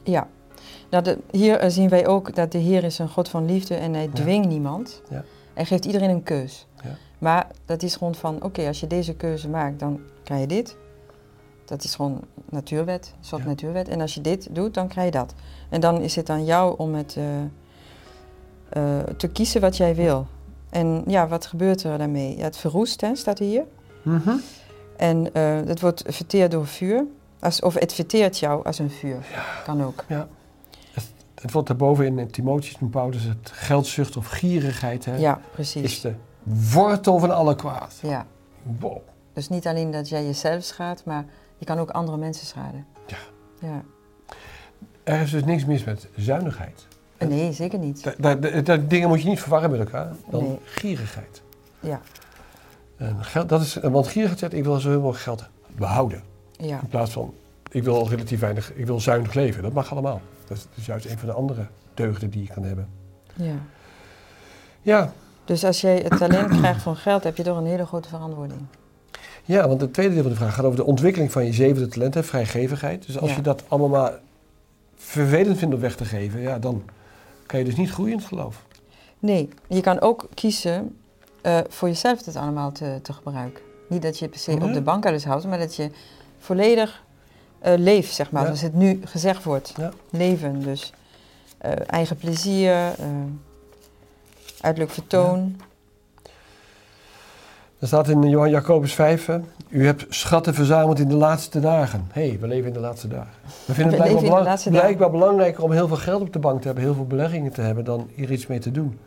Ja. 0.03 0.27
Nou, 0.89 1.03
de, 1.03 1.17
hier 1.31 1.57
eh, 1.57 1.69
zien 1.69 1.89
wij 1.89 2.07
ook 2.07 2.35
dat 2.35 2.51
de 2.51 2.57
Heer 2.57 2.83
is 2.83 2.99
een 2.99 3.09
God 3.09 3.29
van 3.29 3.45
liefde 3.45 3.75
en 3.75 3.93
hij 3.93 4.03
Ja. 4.03 4.11
dwingt 4.13 4.47
niemand. 4.47 5.01
Ja. 5.09 5.23
Hij 5.53 5.65
geeft 5.65 5.85
iedereen 5.85 6.09
een 6.09 6.23
keus. 6.23 6.67
Ja. 6.83 6.95
Maar 7.17 7.47
dat 7.65 7.83
is 7.83 7.95
gewoon 7.95 8.15
van, 8.15 8.43
oké, 8.43 8.67
als 8.67 8.79
je 8.79 8.87
deze 8.87 9.13
keuze 9.15 9.49
maakt, 9.49 9.79
dan 9.79 9.99
krijg 10.23 10.41
je 10.41 10.47
dit. 10.47 10.77
Dat 11.65 11.83
is 11.83 11.95
gewoon 11.95 12.21
natuurwet, 12.49 13.13
een 13.17 13.25
soort 13.25 13.45
natuurwet. 13.45 13.87
En 13.87 14.01
als 14.01 14.13
je 14.13 14.21
dit 14.21 14.47
doet, 14.51 14.73
dan 14.73 14.87
krijg 14.87 15.05
je 15.05 15.11
dat. 15.19 15.33
En 15.69 15.81
dan 15.81 16.01
is 16.01 16.15
het 16.15 16.29
aan 16.29 16.45
jou 16.45 16.77
om 16.77 16.93
het 16.95 17.15
eh, 17.17 17.23
eh, 18.73 18.97
te 19.17 19.27
kiezen 19.27 19.61
wat 19.61 19.77
jij 19.77 19.95
wil. 19.95 20.27
En 20.69 21.03
ja, 21.07 21.27
wat 21.27 21.45
gebeurt 21.45 21.83
er 21.83 21.97
daarmee? 21.97 22.37
Ja, 22.37 22.43
het 22.43 22.57
verroest, 22.57 23.01
hè, 23.01 23.15
staat 23.15 23.39
er 23.39 23.45
hier. 23.45 23.63
En 24.97 25.33
eh 25.33 25.55
het 25.65 25.79
wordt 25.81 26.03
verteerd 26.07 26.51
door 26.51 26.67
vuur. 26.67 27.05
Als, 27.39 27.61
of 27.61 27.73
het 27.73 27.93
verteert 27.93 28.39
jou 28.39 28.65
als 28.65 28.79
een 28.79 28.89
vuur. 28.91 29.17
Kan 29.65 29.83
ook. 29.83 30.03
Het 31.41 31.51
wordt 31.51 31.67
daarboven 31.67 32.19
in 32.19 32.31
Timotheus 32.31 32.79
noemt 32.79 32.91
Paulus 32.91 33.23
het 33.23 33.49
geldzucht 33.53 34.17
of 34.17 34.27
gierigheid. 34.27 35.05
Hè, 35.05 35.15
Ja, 35.15 35.37
is 35.37 35.43
precies. 35.51 36.01
de 36.01 36.13
wortel 36.73 37.19
van 37.19 37.31
alle 37.31 37.55
kwaad. 37.55 37.99
Ja. 38.01 38.25
Wow. 38.79 38.97
Dus 39.33 39.49
niet 39.49 39.67
alleen 39.67 39.91
dat 39.91 40.09
jij 40.09 40.25
jezelf 40.25 40.63
schaadt, 40.63 41.05
maar 41.05 41.25
je 41.57 41.65
kan 41.65 41.79
ook 41.79 41.89
andere 41.89 42.17
mensen 42.17 42.45
schaden. 42.45 42.85
Ja. 43.07 43.17
Ja. 43.59 43.81
Er 45.03 45.21
is 45.21 45.31
dus 45.31 45.43
niks 45.43 45.65
mis 45.65 45.83
met 45.83 46.07
zuinigheid. 46.15 46.87
Nee, 47.29 47.51
zeker 47.51 47.79
niet. 47.79 48.03
Da- 48.03 48.13
da- 48.17 48.35
da- 48.35 48.61
da- 48.61 48.77
dingen 48.77 49.07
moet 49.07 49.21
je 49.21 49.29
niet 49.29 49.39
verwarren 49.39 49.71
met 49.71 49.79
elkaar. 49.79 50.11
Dan 50.29 50.43
Nee. 50.43 50.59
gierigheid. 50.65 51.41
Ja. 51.79 52.01
En 52.97 53.23
geld, 53.23 53.49
dat 53.49 53.61
is, 53.61 53.73
want 53.81 54.07
gierigheid 54.07 54.39
zegt, 54.39 54.53
ik 54.53 54.63
wil 54.63 54.79
zo 54.79 54.89
heel 54.89 54.97
mogelijk 54.99 55.23
geld 55.23 55.43
behouden. 55.77 56.21
Ja. 56.57 56.79
In 56.81 56.87
plaats 56.87 57.11
van, 57.11 57.33
ik 57.71 57.83
wil 57.83 58.07
relatief 58.09 58.39
weinig, 58.39 58.73
ik 58.73 58.85
wil 58.85 58.99
zuinig 58.99 59.33
leven. 59.33 59.63
Dat 59.63 59.73
mag 59.73 59.91
allemaal. 59.91 60.21
Dat 60.47 60.57
is, 60.57 60.63
dat 60.63 60.71
is 60.77 60.85
juist 60.85 61.05
een 61.05 61.17
van 61.17 61.27
de 61.27 61.33
andere 61.33 61.65
deugden 61.93 62.29
die 62.29 62.41
je 62.41 62.53
kan 62.53 62.63
hebben. 62.63 62.87
ja. 63.35 63.53
Ja, 64.81 65.13
Dus 65.45 65.65
als 65.65 65.81
jij 65.81 65.95
het 65.97 66.17
talent 66.17 66.47
krijgt 66.59 66.81
van 66.81 66.95
geld, 66.95 67.23
heb 67.23 67.37
je 67.37 67.43
toch 67.43 67.57
een 67.57 67.65
hele 67.65 67.85
grote 67.85 68.09
verantwoording. 68.09 68.59
ja, 69.45 69.67
want 69.67 69.81
het 69.81 69.93
tweede 69.93 70.13
deel 70.13 70.21
van 70.23 70.31
de 70.31 70.37
vraag 70.37 70.53
gaat 70.55 70.65
over 70.65 70.77
de 70.77 70.85
ontwikkeling 70.85 71.31
van 71.31 71.45
je 71.45 71.53
zevende 71.53 71.87
talent, 71.87 72.13
hè, 72.13 72.23
vrijgevigheid. 72.23 73.05
Dus 73.05 73.19
als 73.19 73.29
Ja. 73.29 73.35
je 73.35 73.41
dat 73.41 73.63
allemaal 73.67 73.89
maar 74.01 74.13
vervelend 74.95 75.57
vindt 75.57 75.73
om 75.75 75.79
weg 75.81 75.95
te 75.95 76.05
geven, 76.05 76.39
ja, 76.39 76.59
dan 76.59 76.83
kan 77.45 77.59
je 77.59 77.65
dus 77.65 77.75
niet 77.75 77.91
groeien 77.91 78.11
in 78.11 78.17
het 78.17 78.27
geloof. 78.27 78.65
Nee, 79.19 79.49
je 79.67 79.81
kan 79.81 79.99
ook 80.01 80.27
kiezen 80.33 80.97
eh, 81.41 81.59
voor 81.69 81.87
jezelf 81.87 82.25
het 82.25 82.35
allemaal 82.35 82.71
te, 82.71 82.99
te 83.01 83.13
gebruiken. 83.13 83.63
Niet 83.89 84.01
dat 84.01 84.19
je 84.19 84.27
per 84.27 84.39
se 84.39 84.51
Nee. 84.51 84.67
op 84.67 84.73
de 84.73 84.81
bank 84.81 85.05
alles 85.05 85.25
houdt, 85.25 85.45
maar 85.45 85.57
dat 85.59 85.75
je 85.75 85.91
volledig 86.37 87.03
eh, 87.59 87.73
leeft, 87.77 88.13
zeg 88.13 88.31
maar. 88.31 88.41
Ja. 88.41 88.47
Zoals 88.47 88.61
het 88.61 88.73
nu 88.73 89.01
gezegd 89.05 89.43
wordt. 89.43 89.73
Ja. 89.77 89.91
Leven, 90.09 90.61
dus 90.61 90.93
eh, 91.57 91.71
eigen 91.87 92.15
plezier, 92.15 92.95
uiterlijk 94.61 94.93
vertoon. 94.93 95.55
Er 97.83 97.89
staat 97.89 98.07
in 98.07 98.29
Johan 98.29 98.49
Jacobus 98.49 98.93
5, 98.93 99.25
hè, 99.25 99.39
u 99.69 99.85
hebt 99.85 100.05
schatten 100.09 100.53
verzameld 100.53 100.99
in 100.99 101.07
de 101.07 101.15
laatste 101.15 101.59
dagen. 101.59 102.07
Hé, 102.11 102.27
hey, 102.27 102.39
we 102.39 102.47
leven 102.47 102.67
in 102.67 102.73
de 102.73 102.79
laatste 102.79 103.07
dagen. 103.07 103.31
We 103.65 103.73
vinden 103.73 103.97
We 103.97 104.03
het 104.03 104.11
blijkbaar, 104.17 104.39
belang- 104.43 104.69
blijkbaar 104.69 105.11
belangrijker 105.11 105.63
om 105.63 105.71
heel 105.71 105.87
veel 105.87 105.97
geld 105.97 106.21
op 106.21 106.33
de 106.33 106.39
bank 106.39 106.59
te 106.59 106.65
hebben, 106.65 106.83
heel 106.83 106.93
veel 106.93 107.07
beleggingen 107.07 107.51
te 107.51 107.61
hebben, 107.61 107.83
dan 107.83 108.09
hier 108.15 108.31
iets 108.31 108.47
mee 108.47 108.59
te 108.59 108.71
doen. 108.71 108.99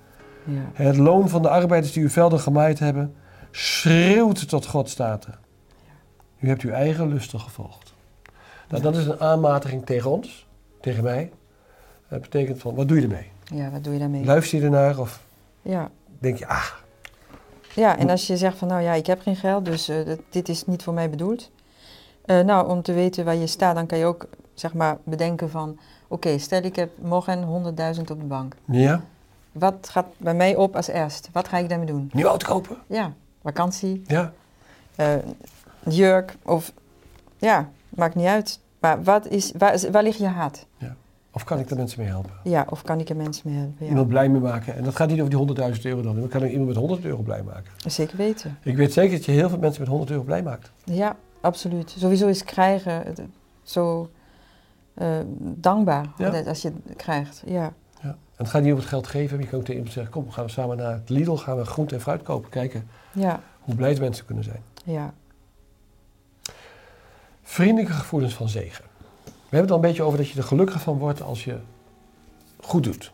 Ja. 0.45 0.61
Het 0.73 0.97
loon 0.97 1.29
van 1.29 1.43
de 1.43 1.49
arbeiders 1.49 1.93
die 1.93 2.03
uw 2.03 2.09
velden 2.09 2.41
gemaaid 2.41 2.79
hebben, 2.79 3.15
schreeuwt 3.51 4.49
tot 4.49 4.67
God, 4.67 4.89
staat 4.91 5.25
er. 5.25 5.39
U 6.39 6.49
hebt 6.49 6.63
uw 6.63 6.71
eigen 6.71 7.09
lusten 7.09 7.41
gevolgd. 7.41 7.95
Nou, 8.69 8.83
dat 8.83 8.97
is 8.97 9.07
een 9.07 9.21
aanmatiging 9.21 9.87
tegen 9.87 10.11
ons, 10.11 10.47
tegen 10.81 11.03
mij. 11.03 11.31
Dat 12.09 12.21
betekent 12.21 12.59
van, 12.61 12.75
wat 12.75 12.89
doe 12.89 12.97
je 12.97 13.03
ermee? 13.03 13.31
ja, 13.55 13.71
wat 13.71 13.85
doe 13.85 13.93
je 13.93 13.99
daarmee? 13.99 14.25
Luister 14.25 14.59
je 14.59 14.65
ernaar 14.65 14.99
of 14.99 15.21
Ja. 15.63 15.91
denk 16.19 16.37
je, 16.39 16.47
ah, 16.47 16.65
Ja, 17.77 17.99
en 17.99 18.11
als 18.11 18.27
je 18.27 18.37
zegt 18.37 18.59
van 18.59 18.69
nou 18.69 18.83
ja, 18.83 18.93
ik 18.93 19.07
heb 19.07 19.21
geen 19.23 19.37
geld, 19.37 19.65
dus 19.65 19.89
eh, 19.89 20.07
dat- 20.07 20.21
dit 20.31 20.49
is 20.49 20.67
niet 20.67 20.83
voor 20.83 20.95
mij 20.95 21.11
bedoeld. 21.11 21.51
Eh, 22.25 22.41
nou, 22.41 22.69
om 22.69 22.83
te 22.83 22.93
weten 22.93 23.25
waar 23.25 23.35
je 23.35 23.47
staat, 23.47 23.75
dan 23.75 23.87
kan 23.87 23.99
je 23.99 24.05
ook 24.05 24.27
zeg 24.55 24.75
maar 24.75 24.97
bedenken 25.05 25.51
van 25.51 25.79
oké, 26.09 26.39
stel 26.39 26.63
ik 26.63 26.77
heb 26.77 26.91
morgen 26.99 27.43
100.000 27.43 28.11
op 28.11 28.21
de 28.21 28.27
bank. 28.27 28.55
ja, 28.65 29.01
Wat 29.53 29.89
gaat 29.91 30.07
bij 30.17 30.35
mij 30.35 30.57
op 30.57 30.77
als 30.77 30.87
eerst? 30.87 31.29
Wat 31.33 31.49
ga 31.49 31.59
ik 31.59 31.69
daarmee 31.69 31.87
doen? 31.87 32.11
nieuw 32.13 32.27
auto 32.27 32.47
kopen? 32.53 32.77
Ja, 32.87 33.13
vakantie, 33.43 34.03
Ja, 34.07 34.33
eh, 34.95 35.15
jurk 35.89 36.37
of 36.43 36.73
ja, 37.39 37.69
maakt 37.89 38.15
niet 38.15 38.27
uit. 38.27 38.61
Maar 38.79 39.03
wat 39.03 39.27
is, 39.29 39.53
waar, 39.59 39.75
is- 39.75 39.91
waar 39.91 40.03
ligt 40.03 40.19
je 40.19 40.27
haat? 40.27 40.67
Of 41.37 41.45
kan 41.45 41.59
ik 41.59 41.69
daar 41.69 41.79
mensen 41.79 42.01
mee 42.01 42.09
helpen? 42.09 42.31
Ja, 42.45 42.67
of 42.71 42.83
kan 42.83 43.01
ik 43.01 43.09
er 43.09 43.17
mensen 43.17 43.49
mee 43.51 43.59
helpen? 43.59 43.77
Ja. 43.85 43.89
Iemand 43.89 44.09
blij 44.09 44.29
mee 44.29 44.41
maken. 44.41 44.75
En 44.77 44.85
dat 44.85 44.97
gaat 44.97 45.09
niet 45.09 45.21
over 45.21 45.57
die 45.57 45.75
100.000 45.77 45.81
euro 45.83 46.03
dan. 46.03 46.19
Maar 46.21 46.29
kan 46.29 46.43
ik 46.43 46.51
iemand 46.51 46.69
met 46.69 46.77
100 46.77 47.05
euro 47.05 47.23
blij 47.23 47.43
maken? 47.43 47.73
Zeker 47.87 48.17
weten. 48.17 48.59
Ik 48.63 48.77
weet 48.77 48.93
zeker 48.93 49.17
dat 49.17 49.25
je 49.25 49.33
heel 49.33 49.49
veel 49.49 49.59
mensen 49.59 49.81
met 49.81 49.91
100 49.91 50.11
euro 50.11 50.23
blij 50.23 50.43
maakt. 50.43 50.71
Ja, 50.85 51.17
absoluut. 51.41 51.95
Sowieso 51.99 52.27
is 52.29 52.45
krijgen 52.45 52.93
het- 53.03 53.21
zo 53.63 54.11
eh, 54.95 55.09
dankbaar 55.39 56.07
Ja. 56.19 56.43
als 56.43 56.63
je 56.63 56.73
het 56.87 56.97
krijgt. 56.97 57.43
Ja. 57.47 57.73
Ja. 58.03 58.09
En 58.09 58.17
het 58.37 58.49
gaat 58.49 58.63
niet 58.63 58.73
om 58.73 58.79
het 58.79 58.89
geld 58.89 59.07
geven. 59.07 59.39
Je 59.39 59.47
kan 59.47 59.55
ook 59.59 59.61
tegen 59.65 59.75
iemand 59.75 59.93
zeggen, 59.93 60.13
kom, 60.13 60.31
gaan 60.31 60.45
we 60.45 60.51
samen 60.51 60.77
naar 60.77 60.93
het 60.93 61.09
Lidl, 61.09 61.35
gaan 61.35 61.57
we 61.57 61.65
groente 61.65 61.95
en 61.95 62.01
fruit 62.01 62.23
kopen. 62.23 62.51
Kijken 62.51 62.89
Ja, 63.13 63.41
hoe 63.61 63.75
blij 63.75 63.97
mensen 64.01 64.25
kunnen 64.25 64.45
zijn. 64.45 64.63
ja, 64.85 65.15
Vriendelijke 67.43 67.93
gevoelens 67.93 68.35
van 68.35 68.49
zegen. 68.49 68.85
We 69.49 69.57
hebben 69.57 69.61
het 69.61 69.71
al 69.71 69.77
een 69.77 69.81
beetje 69.91 70.03
over 70.03 70.19
dat 70.19 70.29
je 70.29 70.39
er 70.39 70.45
gelukkiger 70.47 70.81
van 70.83 70.99
wordt 70.99 71.23
als 71.23 71.45
je 71.45 71.59
goed 72.61 72.85
doet. 72.85 73.13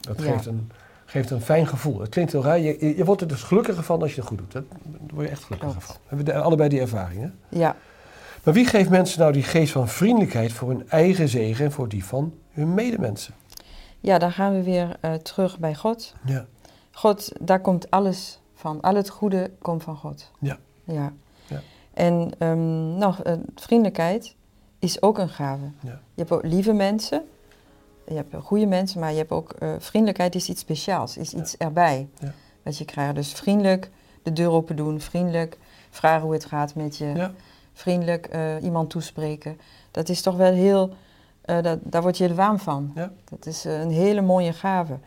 Dat 0.00 0.22
Ja. 0.22 0.32
geeft, 0.32 0.46
een, 0.46 0.70
geeft 1.04 1.30
een 1.30 1.40
fijn 1.40 1.66
gevoel. 1.66 2.00
Het 2.00 2.08
klinkt 2.08 2.32
heel 2.32 2.42
raar. 2.42 2.58
Je, 2.58 2.96
je- 2.96 3.04
wordt 3.04 3.20
er 3.20 3.28
dus 3.28 3.42
gelukkiger 3.42 3.82
van 3.82 4.02
als 4.02 4.14
je 4.14 4.20
het 4.20 4.28
goed 4.28 4.38
doet. 4.38 4.52
Daar 4.52 4.62
word 5.14 5.26
je 5.26 5.32
echt 5.32 5.44
gelukkiger 5.44 5.80
van. 5.80 5.96
We 6.08 6.16
hebben 6.16 6.42
allebei 6.42 6.68
die 6.68 6.80
ervaring. 6.80 7.20
Hè? 7.22 7.58
ja. 7.58 7.76
Maar 8.44 8.54
wie 8.54 8.66
geeft 8.66 8.90
mensen 8.90 9.20
nou 9.20 9.32
die 9.32 9.42
geest 9.42 9.72
van 9.72 9.88
vriendelijkheid 9.88 10.52
voor 10.52 10.68
hun 10.68 10.88
eigen 10.88 11.28
zegen 11.28 11.64
en 11.64 11.72
voor 11.72 11.88
die 11.88 12.04
van 12.04 12.34
hun 12.50 12.74
medemensen? 12.74 13.34
Ja, 14.00 14.18
dan 14.18 14.32
gaan 14.32 14.52
we 14.52 14.62
weer 14.62 14.96
eh, 15.00 15.14
terug 15.14 15.58
bij 15.58 15.74
God. 15.74 16.14
Ja. 16.24 16.46
God, 16.92 17.32
daar 17.40 17.60
komt 17.60 17.90
alles 17.90 18.40
van. 18.54 18.80
Al 18.80 18.94
het 18.94 19.08
goede 19.08 19.50
komt 19.62 19.82
van 19.82 19.96
God. 19.96 20.30
Ja. 20.38 20.58
Ja. 20.84 21.12
Ja. 21.46 21.60
En 21.94 22.30
ehm, 22.38 22.96
nou, 22.98 23.14
vriendelijkheid 23.54 24.34
is 24.78 25.02
ook 25.02 25.18
een 25.18 25.28
gave. 25.28 25.64
Ja. 25.80 25.90
Je 25.90 26.20
hebt 26.20 26.32
ook 26.32 26.42
lieve 26.42 26.72
mensen. 26.72 27.24
Je 28.08 28.14
hebt 28.14 28.34
goede 28.42 28.66
mensen, 28.66 29.00
maar 29.00 29.10
je 29.10 29.16
hebt 29.16 29.30
ook 29.30 29.52
eh, 29.52 29.74
vriendelijkheid 29.78 30.34
is 30.34 30.48
iets 30.48 30.60
speciaals, 30.60 31.16
is 31.16 31.34
iets 31.34 31.56
erbij 31.56 32.08
Ja. 32.18 32.32
wat 32.62 32.78
je 32.78 32.84
krijgt. 32.84 33.14
Dus 33.14 33.32
vriendelijk 33.32 33.90
de 34.22 34.32
deur 34.32 34.50
open 34.50 34.76
doen, 34.76 35.00
vriendelijk 35.00 35.58
vragen 35.90 36.22
hoe 36.22 36.32
het 36.32 36.44
gaat 36.44 36.74
met 36.74 36.96
je, 36.96 37.30
vriendelijk 37.72 38.26
eh, 38.26 38.62
iemand 38.62 38.90
toespreken. 38.90 39.58
Dat 39.90 40.08
is 40.08 40.22
toch 40.22 40.36
wel 40.36 40.52
heel, 40.52 40.94
eh, 41.40 41.62
dat, 41.62 41.78
daar 41.82 42.02
word 42.02 42.18
je 42.18 42.34
warm 42.34 42.58
van. 42.58 42.92
Ja. 42.94 43.12
Dat 43.24 43.46
is 43.46 43.64
een 43.64 43.90
hele 43.90 44.20
mooie 44.20 44.52
gave. 44.52 44.98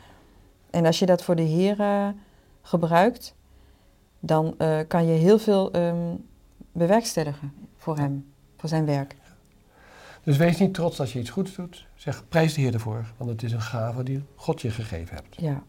En 0.70 0.86
als 0.86 1.00
je 1.00 1.06
dat 1.06 1.24
voor 1.24 1.36
de 1.36 1.42
Heer 1.42 2.14
gebruikt, 2.62 3.36
dan 4.20 4.56
kan 4.88 5.06
je 5.06 5.14
heel 5.14 5.40
veel 5.40 5.72
ehm, 5.72 6.16
bewerkstelligen 6.72 7.54
voor 7.78 7.98
hem, 7.98 8.32
voor 8.58 8.70
zijn 8.70 8.86
werk. 8.86 9.16
Dus 10.30 10.38
wees 10.38 10.58
niet 10.58 10.74
trots 10.74 11.00
als 11.00 11.14
je 11.14 11.20
iets 11.20 11.30
goeds 11.30 11.56
doet. 11.56 11.88
Zeg, 11.96 12.28
prijs 12.28 12.54
de 12.54 12.62
Heer 12.62 12.74
ervoor, 12.74 13.06
want 13.18 13.30
het 13.30 13.44
is 13.44 13.52
een 13.52 13.62
gave 13.62 14.04
die 14.04 14.24
God 14.36 14.62
je 14.62 14.72
gegeven 14.72 15.16
hebt. 15.16 15.36
Ja. 15.36 15.64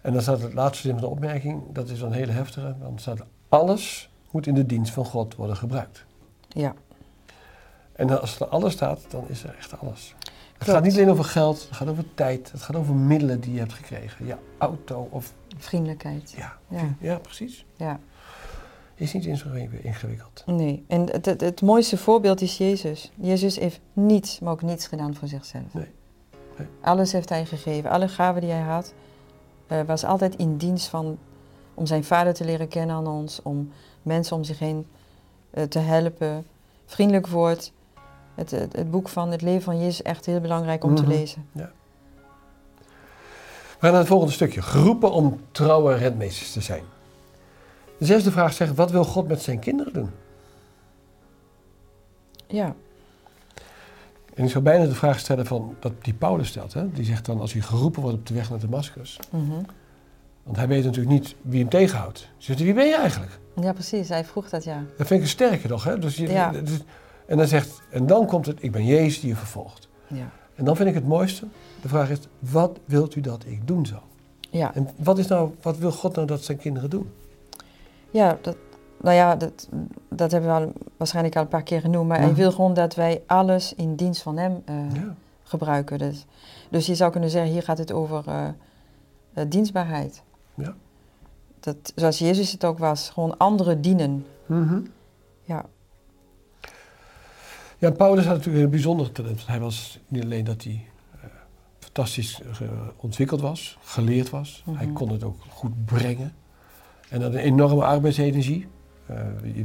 En 0.00 0.12
dan 0.12 0.22
staat 0.22 0.40
het 0.40 0.54
laatste 0.54 0.82
zin 0.82 0.92
van 0.92 1.00
de 1.00 1.08
opmerking, 1.08 1.62
dat 1.72 1.88
is 1.88 2.00
een 2.00 2.12
hele 2.12 2.32
heftige, 2.32 2.76
dan 2.80 2.98
staat 2.98 3.22
alles 3.48 4.10
moet 4.30 4.46
in 4.46 4.54
de 4.54 4.66
dienst 4.66 4.92
van 4.92 5.04
God 5.04 5.34
worden 5.34 5.56
gebruikt. 5.56 6.04
Ja. 6.48 6.74
En 7.92 8.20
als 8.20 8.40
er 8.40 8.46
alles 8.46 8.72
staat, 8.72 9.00
dan 9.08 9.24
is 9.28 9.44
er 9.44 9.54
echt 9.58 9.78
alles. 9.78 10.14
Het 10.58 10.68
gaat 10.68 10.82
niet 10.82 10.94
alleen 10.94 11.10
over 11.10 11.24
geld, 11.24 11.62
het 11.68 11.76
gaat 11.76 11.88
over 11.88 12.14
tijd, 12.14 12.52
het 12.52 12.62
gaat 12.62 12.76
over 12.76 12.94
middelen 12.94 13.40
die 13.40 13.52
je 13.52 13.58
hebt 13.58 13.72
gekregen. 13.72 14.26
Je 14.26 14.36
auto 14.58 15.08
of, 15.10 15.32
Vriendelijkheid. 15.56 16.30
ja, 16.30 16.58
Ja. 16.68 16.94
ja 16.98 17.18
precies. 17.18 17.64
Ja. 17.76 18.00
Is 19.00 19.12
niet 19.12 19.24
ingewikkeld. 19.82 20.42
Nee. 20.46 20.84
En 20.88 21.10
het, 21.10 21.26
het, 21.26 21.40
het 21.40 21.62
mooiste 21.62 21.96
voorbeeld 21.96 22.40
is 22.40 22.58
Jezus. 22.58 23.12
Jezus 23.14 23.58
heeft 23.58 23.80
niets, 23.92 24.40
maar 24.40 24.52
ook 24.52 24.62
niets 24.62 24.86
gedaan 24.86 25.14
voor 25.14 25.28
zichzelf. 25.28 25.74
Nee. 25.74 25.86
Nee. 26.58 26.66
Alles 26.80 27.12
heeft 27.12 27.28
hij 27.28 27.46
gegeven. 27.46 27.90
Alle 27.90 28.08
gaven 28.08 28.40
die 28.40 28.50
hij 28.50 28.60
had, 28.60 28.94
eh, 29.66 29.80
was 29.86 30.04
altijd 30.04 30.36
in 30.36 30.56
dienst 30.56 30.86
van 30.88 31.18
om 31.74 31.86
zijn 31.86 32.04
vader 32.04 32.34
te 32.34 32.44
leren 32.44 32.68
kennen 32.68 32.96
aan 32.96 33.06
ons, 33.06 33.42
om 33.42 33.72
mensen 34.02 34.36
om 34.36 34.44
zich 34.44 34.58
heen 34.58 34.86
eh, 35.50 35.64
te 35.64 35.78
helpen. 35.78 36.46
Vriendelijk 36.86 37.26
woord. 37.26 37.72
Het, 38.34 38.50
het, 38.50 38.76
het 38.76 38.90
boek 38.90 39.08
van 39.08 39.30
het 39.30 39.42
leven 39.42 39.62
van 39.62 39.78
Jezus 39.78 39.92
is 40.00 40.02
echt 40.02 40.26
heel 40.26 40.40
belangrijk 40.40 40.84
om 40.84 40.92
Mhm. 40.92 41.02
te 41.02 41.08
lezen. 41.08 41.46
We 41.52 41.62
gaan 43.86 43.90
naar 43.90 44.00
het 44.00 44.08
volgende 44.08 44.32
stukje. 44.32 44.62
Geroepen 44.62 45.12
om 45.12 45.40
trouwe 45.52 45.94
redmeesters 45.94 46.52
te 46.52 46.60
zijn. 46.60 46.82
De 48.00 48.06
zesde 48.06 48.30
vraag 48.30 48.52
zegt, 48.52 48.74
wat 48.74 48.90
wil 48.90 49.04
God 49.04 49.28
met 49.28 49.42
zijn 49.42 49.58
kinderen 49.58 49.92
doen? 49.92 50.10
Ja, 52.46 52.74
En 54.34 54.44
ik 54.44 54.50
zou 54.50 54.64
bijna 54.64 54.84
de 54.84 54.94
vraag 54.94 55.18
stellen 55.18 55.46
van, 55.46 55.76
dat 55.80 55.92
die 56.04 56.14
Paulus 56.14 56.48
stelt. 56.48 56.72
Hè? 56.72 56.90
Die 56.92 57.04
zegt 57.04 57.26
dan, 57.26 57.40
als 57.40 57.52
hij 57.52 57.62
geroepen 57.62 58.02
wordt 58.02 58.16
op 58.16 58.26
de 58.26 58.34
weg 58.34 58.50
naar 58.50 58.58
Damascus. 58.58 59.18
mhm. 59.30 59.62
Want 60.42 60.56
hij 60.56 60.68
weet 60.68 60.84
natuurlijk 60.84 61.12
niet 61.14 61.34
wie 61.42 61.60
hem 61.60 61.68
tegenhoudt. 61.68 62.18
Hij 62.20 62.28
zegt, 62.38 62.60
wie 62.60 62.74
ben 62.74 62.86
je 62.86 62.96
eigenlijk? 62.96 63.38
ja 63.60 63.72
precies. 63.72 64.08
Hij 64.08 64.24
vroeg 64.24 64.48
dat 64.48 64.64
ja. 64.64 64.82
Dat 64.96 65.06
vind 65.06 65.10
ik 65.10 65.20
een 65.20 65.26
sterke 65.32 65.68
nog. 65.68 65.84
Hè? 65.84 65.98
Dus 65.98 66.16
je, 66.16 66.28
Ja. 66.28 66.50
dus- 66.50 66.82
en 67.26 67.36
dan 67.36 67.46
zegt, 67.46 67.80
en 67.90 68.06
dan 68.06 68.26
komt 68.26 68.46
het, 68.46 68.62
ik 68.62 68.72
ben 68.72 68.84
Jezus 68.86 69.20
die 69.20 69.28
je 69.28 69.36
vervolgt. 69.36 69.88
Ja, 70.06 70.30
En 70.54 70.64
dan 70.64 70.76
vind 70.76 70.88
ik 70.88 70.94
het 70.94 71.06
mooiste, 71.06 71.46
de 71.82 71.88
vraag 71.88 72.10
is, 72.10 72.18
wat 72.38 72.78
wilt 72.84 73.14
u 73.14 73.20
dat 73.20 73.44
ik 73.46 73.66
doen 73.66 73.86
zal? 73.86 74.02
ja. 74.50 74.74
En 74.74 74.88
wat, 74.96 75.18
is 75.18 75.26
nou, 75.26 75.54
wat 75.62 75.78
wil 75.78 75.92
God 75.92 76.14
nou 76.14 76.26
dat 76.26 76.44
zijn 76.44 76.58
kinderen 76.58 76.90
doen? 76.90 77.10
Ja 78.10 78.38
dat, 78.42 78.56
nou 79.00 79.16
ja, 79.16 79.36
dat, 79.36 79.68
dat 80.08 80.30
hebben 80.30 80.50
we 80.50 80.56
al, 80.64 80.72
waarschijnlijk 80.96 81.36
al 81.36 81.42
een 81.42 81.48
paar 81.48 81.62
keer 81.62 81.80
genoemd. 81.80 82.08
Maar 82.08 82.20
hij 82.20 82.34
wil 82.34 82.52
gewoon 82.52 82.74
dat 82.74 82.94
wij 82.94 83.22
alles 83.26 83.74
in 83.74 83.96
dienst 83.96 84.22
van 84.22 84.36
hem 84.36 84.62
eh, 84.64 84.94
Ja. 84.94 85.14
gebruiken. 85.42 85.98
Dus, 85.98 86.26
dus 86.70 86.86
je 86.86 86.94
zou 86.94 87.10
kunnen 87.12 87.30
zeggen, 87.30 87.52
hier 87.52 87.62
gaat 87.62 87.78
het 87.78 87.92
over 87.92 88.22
eh, 88.28 88.48
eh, 89.32 89.44
dienstbaarheid. 89.48 90.22
Ja. 90.54 90.74
Dat, 91.60 91.92
zoals 91.94 92.18
Jezus 92.18 92.52
het 92.52 92.64
ook 92.64 92.78
was, 92.78 93.10
gewoon 93.10 93.36
anderen 93.36 93.80
dienen. 93.80 94.26
Mhm. 94.46 94.80
Ja, 95.42 95.64
Ja, 97.78 97.90
Paulus 97.90 98.24
had 98.24 98.36
natuurlijk 98.36 98.64
een 98.64 98.70
bijzonder 98.70 99.12
talent. 99.12 99.46
Hij 99.46 99.60
was 99.60 99.98
niet 100.08 100.22
alleen 100.24 100.44
dat 100.44 100.62
hij 100.64 100.84
fantastisch 101.78 102.40
ontwikkeld 102.96 103.40
was, 103.40 103.78
geleerd 103.82 104.30
was. 104.30 104.62
Hij 104.70 104.84
Mhm. 104.86 104.94
kon 104.94 105.08
het 105.08 105.24
ook 105.24 105.36
goed 105.48 105.84
brengen. 105.84 106.34
En 107.10 107.22
had 107.22 107.32
een 107.32 107.38
enorme 107.38 107.84
arbeidsenergie. 107.84 108.66
Eh, 109.06 109.16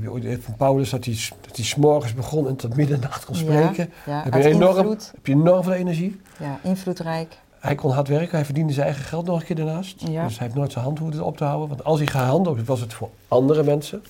je 0.01 0.11
ooit 0.11 0.25
van 0.41 0.55
Paulus 0.55 0.89
dat 0.89 1.05
hij, 1.05 1.17
dat 1.41 1.55
hij 1.55 1.65
s'morgens 1.65 2.13
begon 2.13 2.47
en 2.47 2.55
tot 2.55 2.75
middernacht 2.75 3.25
kon 3.25 3.35
spreken. 3.35 3.89
ja 4.05 4.21
Heb 4.23 4.33
je 4.33 4.43
enorm- 4.49 4.77
invloed. 4.77 5.11
Heb 5.15 5.25
je 5.27 5.33
enorm 5.33 5.63
veel 5.63 5.73
energie. 5.73 6.19
Ja, 6.39 6.59
invloedrijk. 6.63 7.37
Hij 7.59 7.75
kon 7.75 7.91
hard 7.91 8.07
werken, 8.07 8.35
hij 8.35 8.45
verdiende 8.45 8.73
zijn 8.73 8.85
eigen 8.85 9.03
geld 9.05 9.25
nog 9.25 9.39
een 9.39 9.45
keer 9.45 9.55
daarnaast. 9.55 10.01
Ja. 10.07 10.23
Dus 10.25 10.37
hij 10.37 10.47
heeft 10.47 10.55
nooit 10.59 10.71
zijn 10.71 10.83
hand 10.85 10.99
hoeven 10.99 11.23
op 11.23 11.37
te 11.37 11.43
houden. 11.43 11.67
Want 11.67 11.83
als 11.83 11.97
hij 11.99 12.07
gehandeld 12.07 12.65
was 12.65 12.79
het 12.81 12.93
voor 12.93 13.09
andere 13.27 13.63
mensen. 13.63 14.03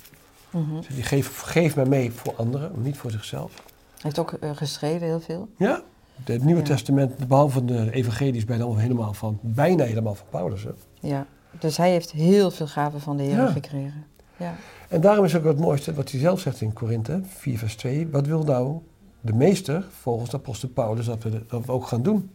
Mhm. 0.50 0.76
Dus 0.76 0.88
hij 0.88 1.02
geef, 1.02 1.39
geef 1.41 1.76
mij 1.76 1.86
mee 1.86 2.12
voor 2.12 2.34
anderen, 2.38 2.71
niet 2.76 2.98
voor 2.98 3.12
zichzelf. 3.12 3.52
Hij 3.56 3.63
heeft 4.02 4.19
ook 4.19 4.32
eh, 4.34 4.50
geschreven 4.54 5.08
heel 5.08 5.19
veel. 5.19 5.48
Ja, 5.58 5.82
het 6.24 6.43
Nieuwe 6.43 6.62
Ja. 6.62 6.67
Testament, 6.67 7.28
behalve 7.28 7.65
de 7.65 7.91
evangelies, 7.91 8.45
bijna 8.45 8.67
helemaal 8.76 9.13
van, 9.13 9.39
bijna 9.41 9.84
helemaal 9.84 10.15
van 10.15 10.26
Paulus. 10.30 10.63
Hè? 10.63 10.69
Ja. 11.00 11.26
Dus 11.60 11.78
hij 11.78 11.89
heeft 11.91 12.12
heel 12.12 12.52
veel 12.52 12.68
gaven 12.68 13.02
van 13.02 13.18
de 13.18 13.24
Heer 13.24 13.36
Ja. 13.38 13.48
gekregen. 13.48 14.06
Ja. 14.38 14.54
En 14.88 15.02
daarom 15.02 15.26
is 15.26 15.36
ook 15.36 15.44
het 15.44 15.60
mooiste 15.60 15.94
wat 15.94 16.12
hij 16.12 16.20
zelf 16.20 16.39
zegt 16.39 16.62
in 16.62 16.74
Korinthe 16.74 17.22
4 17.28 17.58
vers 17.58 17.76
2. 17.76 18.08
Wat 18.08 18.28
wil 18.28 18.44
nou 18.44 18.78
de 19.22 19.34
meester, 19.34 19.86
volgens 20.02 20.30
de 20.30 20.38
apostel 20.38 20.70
Paulus, 20.70 21.06
dat 21.06 21.24
we, 21.24 21.46
dat 21.48 21.65
we 21.65 21.72
ook 21.72 21.88
gaan 21.88 22.02
doen? 22.04 22.32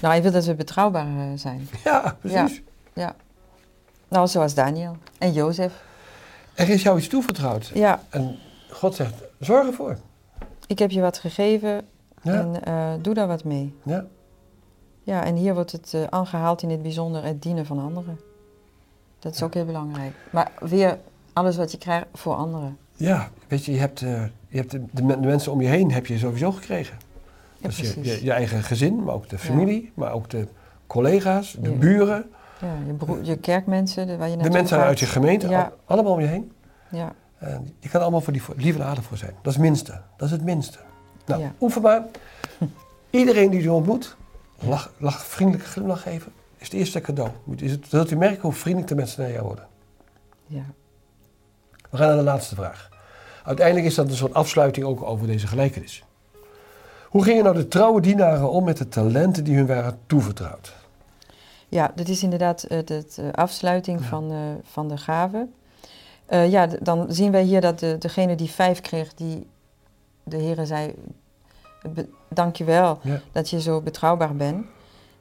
Nou, 0.00 0.14
hij 0.14 0.22
wil 0.22 0.32
dat 0.32 0.44
we 0.44 0.54
betrouwbaar 0.54 1.06
eh, 1.06 1.38
zijn. 1.38 1.68
Ja, 1.84 2.16
precies. 2.20 2.62
Nou, 4.08 4.26
zoals 4.28 4.54
Daniel 4.54 4.96
en 5.18 5.32
Jozef. 5.32 5.82
Er 6.54 6.68
is 6.68 6.82
jou 6.82 6.98
iets 6.98 7.08
toevertrouwd. 7.08 7.70
Ja, 7.74 8.02
En 8.10 8.36
God 8.70 8.94
zegt, 8.94 9.14
zorg 9.40 9.66
ervoor. 9.66 9.98
ik 10.66 10.78
heb 10.78 10.90
je 10.90 11.00
wat 11.00 11.18
gegeven 11.18 11.84
Ja, 12.22 12.32
en 12.32 12.64
eh, 12.64 12.92
doe 13.02 13.14
daar 13.14 13.26
wat 13.26 13.44
mee. 13.44 13.74
ja. 13.84 14.04
Ja, 15.02 15.24
en 15.24 15.34
hier 15.34 15.54
wordt 15.54 15.72
het 15.72 15.94
eh, 15.94 16.02
aangehaald 16.04 16.62
in 16.62 16.70
het 16.70 16.82
bijzonder 16.82 17.24
het 17.24 17.42
dienen 17.42 17.66
van 17.66 17.78
anderen. 17.78 18.18
Dat 19.24 19.34
is 19.34 19.42
ook 19.42 19.54
heel 19.54 19.64
belangrijk. 19.64 20.12
Maar 20.30 20.50
weer 20.60 20.98
alles 21.32 21.56
wat 21.56 21.70
je 21.72 21.78
krijgt 21.78 22.06
voor 22.14 22.34
anderen. 22.34 22.78
ja, 22.96 23.28
weet 23.48 23.64
je, 23.64 23.72
je 23.72 23.78
hebt, 23.78 24.02
eh, 24.02 24.22
je 24.48 24.56
hebt 24.56 24.70
de, 24.70 24.84
de 24.90 25.02
men- 25.02 25.20
de 25.20 25.26
mensen 25.26 25.52
om 25.52 25.60
je 25.60 25.68
heen 25.68 25.92
heb 25.92 26.06
je 26.06 26.18
sowieso 26.18 26.52
gekregen. 26.52 26.96
Ja, 27.58 27.68
dus 27.68 27.76
je, 27.78 27.94
je, 28.02 28.24
je 28.24 28.32
eigen 28.32 28.62
gezin, 28.62 29.04
maar 29.04 29.14
ook 29.14 29.28
de 29.28 29.38
familie, 29.38 29.92
maar 29.94 30.12
ook 30.12 30.30
de 30.30 30.48
collega's, 30.86 31.56
de 31.60 31.70
buren, 31.70 32.30
Ja, 32.60 32.74
je, 32.86 32.92
broer, 32.92 33.24
je 33.24 33.36
kerkmensen, 33.36 34.06
de, 34.06 34.16
waar 34.16 34.28
je 34.28 34.36
de 34.36 34.50
mensen 34.50 34.76
gaat. 34.78 34.86
uit 34.86 34.98
je 35.00 35.06
gemeente, 35.06 35.48
Ja. 35.48 35.62
al- 35.62 35.72
allemaal 35.84 36.12
om 36.12 36.20
je 36.20 36.26
heen. 36.26 36.52
Ja, 36.90 37.12
En 37.38 37.74
je 37.80 37.88
kan 37.88 38.00
allemaal 38.00 38.20
voor 38.20 38.32
die 38.32 38.42
voor- 38.42 38.54
lieve 38.58 38.78
en 38.78 38.84
aardig 38.86 39.04
voor 39.04 39.16
zijn. 39.16 39.32
Dat 39.42 39.52
is 39.52 39.58
het 39.58 39.68
minste. 39.68 40.00
Dat 40.16 40.26
is 40.26 40.30
het 40.34 40.44
minste. 40.44 40.78
Nou, 41.26 41.42
oefen 41.60 41.82
maar. 41.82 42.02
Iedereen 43.10 43.50
die 43.50 43.62
u 43.62 43.68
ontmoet, 43.68 44.16
lach, 44.60 44.92
lach, 44.98 45.24
vriendelijke 45.26 45.68
glimlach 45.70 46.02
geven, 46.02 46.32
is 46.64 46.70
het 46.70 46.78
eerste 46.80 47.00
cadeau. 47.00 47.30
Is 47.56 47.70
het, 47.70 47.86
zult 47.88 48.10
u 48.10 48.16
merken 48.16 48.42
hoe 48.42 48.52
vriendelijk 48.52 48.88
de 48.88 48.94
mensen 48.94 49.22
naar 49.22 49.32
jou 49.32 49.44
worden. 49.46 49.66
ja. 50.46 50.64
We 51.90 51.96
gaan 52.00 52.08
naar 52.08 52.16
de 52.16 52.22
laatste 52.22 52.54
vraag. 52.54 52.88
Uiteindelijk 53.44 53.86
is 53.86 53.94
dat 53.94 54.08
een 54.08 54.14
soort 54.16 54.34
afsluiting 54.34 54.86
ook 54.86 55.02
over 55.02 55.26
deze 55.26 55.46
gelijkenis. 55.46 56.04
Hoe 57.08 57.24
gingen 57.24 57.44
nou 57.44 57.56
de 57.56 57.68
trouwe 57.68 58.00
dienaren 58.00 58.50
om 58.50 58.64
met 58.64 58.76
de 58.76 58.88
talenten 58.88 59.44
die 59.44 59.56
hun 59.56 59.66
waren 59.66 59.98
toevertrouwd? 60.06 60.74
ja, 61.68 61.92
dat 61.94 62.08
is 62.08 62.22
inderdaad 62.22 62.62
eh, 62.62 62.78
de 62.84 63.04
afsluiting 63.32 64.00
Ja. 64.00 64.06
van, 64.06 64.30
eh, 64.30 64.38
van 64.62 64.88
de 64.88 64.96
gave. 64.96 65.46
Eh, 66.26 66.50
ja, 66.50 66.66
dan 66.66 67.06
zien 67.08 67.30
wij 67.32 67.42
hier 67.42 67.60
dat 67.60 67.78
de, 67.78 67.98
degene 67.98 68.34
die 68.34 68.50
vijf 68.50 68.80
kreeg, 68.80 69.14
die 69.14 69.46
de 70.22 70.36
Heer 70.36 70.66
zei, 70.66 70.94
"Be- 71.94 72.08
dank 72.28 72.56
je 72.56 72.64
wel 72.64 72.98
Ja. 73.02 73.20
dat 73.32 73.50
je 73.50 73.60
zo 73.60 73.80
betrouwbaar 73.80 74.34
bent. 74.36 74.66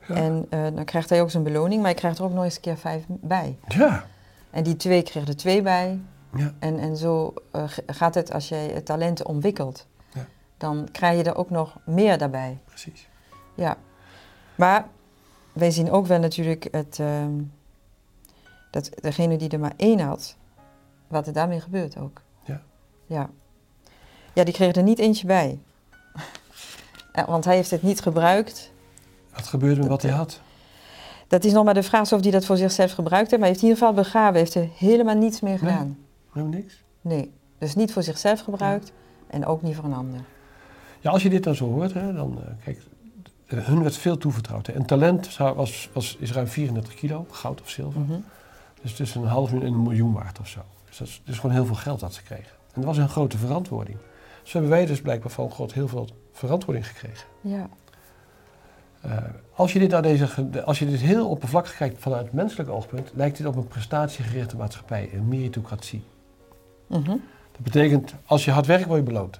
Ja. 0.07 0.15
En 0.15 0.45
eh, 0.49 0.63
dan 0.75 0.83
krijgt 0.83 1.09
hij 1.09 1.21
ook 1.21 1.31
zijn 1.31 1.43
beloning, 1.43 1.81
maar 1.81 1.89
hij 1.89 1.99
krijgt 1.99 2.17
er 2.17 2.23
ook 2.23 2.33
nog 2.33 2.43
eens 2.43 2.55
een 2.55 2.61
keer 2.61 2.77
vijf 2.77 3.03
bij. 3.07 3.57
Ja. 3.67 4.05
En 4.49 4.63
die 4.63 4.75
twee 4.75 5.03
kreeg 5.03 5.27
er 5.27 5.35
twee 5.37 5.61
bij. 5.61 5.99
Ja. 6.35 6.53
En, 6.59 6.79
en 6.79 6.97
zo 6.97 7.33
eh, 7.51 7.63
gaat 7.85 8.15
het 8.15 8.33
als 8.33 8.49
jij 8.49 8.67
het 8.67 8.85
talenten 8.85 9.25
ontwikkelt. 9.25 9.87
Ja. 10.13 10.25
Dan 10.57 10.87
krijg 10.91 11.17
je 11.17 11.23
er 11.23 11.35
ook 11.35 11.49
nog 11.49 11.77
meer 11.85 12.17
daarbij. 12.17 12.59
Precies. 12.65 13.09
Ja. 13.55 13.77
Maar 14.55 14.87
wij 15.53 15.71
zien 15.71 15.91
ook 15.91 16.07
wel 16.07 16.19
natuurlijk 16.19 16.67
het, 16.71 16.99
ehm, 16.99 17.41
dat 18.71 18.89
degene 18.95 19.37
die 19.37 19.49
er 19.49 19.59
maar 19.59 19.73
één 19.77 19.99
had, 19.99 20.35
wat 21.07 21.27
er 21.27 21.33
daarmee 21.33 21.61
gebeurt 21.61 21.97
ook. 21.97 22.21
Ja. 22.43 22.61
Ja, 23.05 23.29
ja 24.33 24.43
die 24.43 24.53
kreeg 24.53 24.75
er 24.75 24.83
niet 24.83 24.99
eentje 24.99 25.27
bij. 25.27 25.59
Eh, 27.13 27.27
Want 27.27 27.45
hij 27.45 27.55
heeft 27.55 27.71
het 27.71 27.81
niet 27.81 28.01
gebruikt. 28.01 28.72
Wat 29.33 29.47
gebeurde 29.47 29.79
met 29.79 29.89
wat 29.89 30.01
hij 30.01 30.11
had? 30.11 30.41
Dat 31.27 31.43
is 31.43 31.51
nog 31.51 31.63
maar 31.65 31.73
de 31.73 31.83
vraag 31.83 32.11
of 32.11 32.21
hij 32.21 32.31
dat 32.31 32.45
voor 32.45 32.57
zichzelf 32.57 32.91
gebruikt 32.91 33.29
heeft. 33.31 33.41
Maar 33.41 33.49
hij 33.49 33.49
heeft 33.49 33.61
in 33.61 33.67
ieder 33.69 33.83
geval 33.87 34.03
begraven. 34.03 34.35
heeft 34.39 34.55
er 34.55 34.69
helemaal 34.77 35.15
niets 35.15 35.39
mee 35.41 35.51
Nee. 35.51 35.59
gedaan. 35.59 35.97
Helemaal 36.31 36.53
niks? 36.59 36.83
Nee. 37.01 37.31
Dus 37.57 37.75
niet 37.75 37.93
voor 37.93 38.03
zichzelf 38.03 38.39
gebruikt 38.39 38.91
en 39.27 39.45
ook 39.45 39.61
niet 39.61 39.75
voor 39.75 39.85
een 39.85 39.93
ander. 39.93 40.19
Ja, 40.99 41.11
als 41.11 41.23
je 41.23 41.29
dit 41.29 41.43
dan 41.43 41.55
zo 41.55 41.65
hoort, 41.71 41.93
hè, 41.93 42.13
dan 42.13 42.37
eh, 42.45 42.51
kijk, 42.63 42.81
hun 43.45 43.81
werd 43.83 43.97
veel 43.97 44.17
toevertrouwd. 44.17 44.67
Hè. 44.67 44.75
Een 44.75 44.85
talent 44.85 45.25
zou- 45.25 45.55
was, 45.55 45.89
was, 45.93 46.17
is 46.19 46.31
ruim 46.31 46.47
34 46.47 46.93
kilo, 46.93 47.25
goud 47.31 47.61
of 47.61 47.69
zilver. 47.69 48.01
Mhm. 48.01 48.19
Dus 48.81 48.93
tussen 48.95 49.21
een 49.21 49.27
half 49.27 49.51
miljoen 49.51 49.67
en 49.69 49.73
een 49.75 49.83
miljoen 49.83 50.13
waard 50.13 50.39
of 50.39 50.47
zo. 50.47 50.59
Dus 50.87 50.97
dat 50.97 51.07
is, 51.07 51.21
is 51.25 51.35
gewoon 51.39 51.55
heel 51.55 51.65
veel 51.65 51.75
geld 51.75 51.99
dat 51.99 52.13
ze 52.13 52.23
kregen. 52.23 52.51
En 52.73 52.81
dat 52.81 52.83
was 52.83 52.97
een 52.97 53.09
grote 53.09 53.37
verantwoording. 53.37 53.97
Zo 54.43 54.51
hebben 54.51 54.69
wij 54.69 54.85
dus 54.85 55.01
blijkbaar 55.01 55.31
van 55.31 55.49
God 55.51 55.73
heel 55.73 55.87
veel 55.87 56.07
verantwoording 56.31 56.87
gekregen. 56.87 57.27
Ja. 57.41 57.69
Eh, 59.03 59.17
als, 59.55 59.73
je 59.73 59.79
dit 59.79 59.89
naar 59.91 60.01
deze, 60.01 60.27
ge- 60.27 60.63
als 60.63 60.79
je 60.79 60.85
dit 60.85 60.99
heel 60.99 61.29
oppervlakkig 61.29 61.77
kijkt 61.77 62.01
vanuit 62.01 62.33
menselijk 62.33 62.69
oogpunt, 62.69 63.11
lijkt 63.13 63.37
dit 63.37 63.47
op 63.47 63.55
een 63.55 63.67
prestatiegerichte 63.67 64.55
maatschappij, 64.57 65.09
een 65.13 65.27
meritocratie. 65.27 66.03
Mhm. 66.87 67.07
Dat 67.51 67.61
betekent, 67.61 68.13
als 68.25 68.45
je 68.45 68.51
hard 68.51 68.65
werkt, 68.65 68.85
word 68.85 68.99
je 68.99 69.05
beloond. 69.05 69.39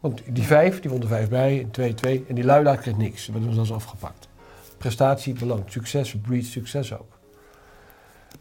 Want 0.00 0.22
die 0.30 0.42
vijf, 0.44 0.80
die 0.80 0.90
won 0.90 1.00
er 1.00 1.08
vijf 1.08 1.28
bij, 1.28 1.62
en 1.62 1.70
twee, 1.70 1.94
twee. 1.94 2.24
En 2.28 2.34
die 2.34 2.44
luilaard 2.44 2.80
kreeg 2.80 2.96
niks. 2.96 3.26
Dat 3.26 3.42
werd 3.42 3.54
zelfs 3.54 3.72
afgepakt. 3.72 4.28
Prestatie 4.78 5.34
belangt. 5.38 5.72
Succes 5.72 6.16
breedt 6.20 6.46
succes 6.46 6.92
ook. 6.98 7.18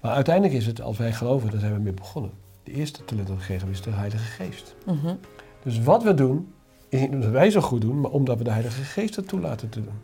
Maar 0.02 0.12
uiteindelijk 0.12 0.56
is 0.56 0.66
het, 0.66 0.82
als 0.82 0.98
wij 0.98 1.14
geloven, 1.14 1.52
daar 1.52 1.60
zijn 1.60 1.74
we 1.74 1.80
mee 1.80 1.94
begonnen. 1.94 2.32
De 2.64 2.72
eerste 2.72 3.06
talent 3.06 3.28
dat 3.28 3.36
we 3.38 3.42
gegeven 3.44 3.70
is 3.70 3.82
de 3.82 3.90
Heilige 3.90 4.24
Geest. 4.44 4.76
Mhm. 4.86 5.16
Dus 5.64 5.80
wat 5.80 6.04
we 6.04 6.14
doen, 6.14 6.54
is 6.90 7.00
niet 7.00 7.10
omdat 7.12 7.30
wij 7.30 7.50
zo 7.50 7.62
goed 7.62 7.82
doen, 7.82 8.00
maar 8.02 8.12
omdat 8.12 8.38
we 8.38 8.44
de 8.44 8.52
Heilige 8.52 8.82
Geest 8.84 9.16
het 9.16 9.28
toelaten 9.28 9.70
te 9.70 9.82
doen. 9.82 10.00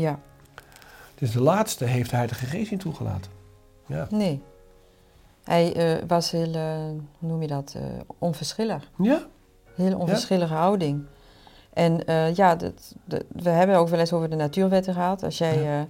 Ja, 0.00 0.18
Dus 1.14 1.32
de 1.32 1.40
laatste 1.40 1.84
heeft 1.84 2.10
de 2.10 2.16
Heilige 2.16 2.46
Geest 2.46 2.70
niet 2.70 2.80
toegelaten. 2.80 3.30
Ja. 3.86 4.06
nee. 4.10 4.42
Hij 5.44 5.74
eh, 5.74 6.02
was 6.06 6.30
heel, 6.30 6.54
eh, 6.54 6.74
hoe 7.18 7.28
noem 7.28 7.40
je 7.42 7.46
dat, 7.48 7.74
eh, 7.76 7.82
onverschillig. 8.18 8.90
Ja? 8.98 9.26
Hele 9.74 9.96
onverschillige 9.98 10.54
houding. 10.54 11.02
En 11.72 12.02
ja, 12.34 12.54
dat, 12.56 12.94
dat- 13.04 13.24
we 13.28 13.48
hebben 13.50 13.76
ook 13.76 13.88
wel 13.88 13.98
eens 13.98 14.12
over 14.12 14.30
de 14.30 14.36
natuurwetten 14.36 14.94
gehad. 14.94 15.22
Als 15.22 15.38
jij 15.38 15.62
Ja. 15.62 15.86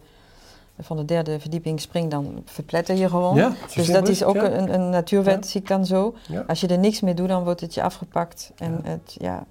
van 0.81 0.97
de 0.97 1.05
derde 1.05 1.41
verdieping 1.41 1.81
springt, 1.81 2.11
dan 2.11 2.43
verpletter 2.45 2.97
je 2.97 3.09
gewoon. 3.09 3.35
Ja, 3.37 3.53
dus 3.75 3.87
dat 3.87 4.09
is 4.09 4.23
ook 4.25 4.35
ja. 4.35 4.51
een, 4.51 4.75
een 4.75 4.91
natuurwet, 4.91 5.45
Ja. 5.45 5.51
zie 5.51 5.61
ik 5.61 5.69
dan 5.69 5.87
zo. 5.87 6.15
Ja. 6.29 6.45
Als 6.47 6.61
je 6.61 6.67
er 6.67 6.79
niks 6.79 7.01
mee 7.01 7.15
doet, 7.15 7.29
dan 7.29 7.45
wordt 7.45 7.61
het 7.61 7.75
je 7.75 7.83
afgepakt. 7.83 8.53
En 8.57 8.81
Ja. 8.85 8.91
het, 8.91 9.17
ja, 9.19 9.45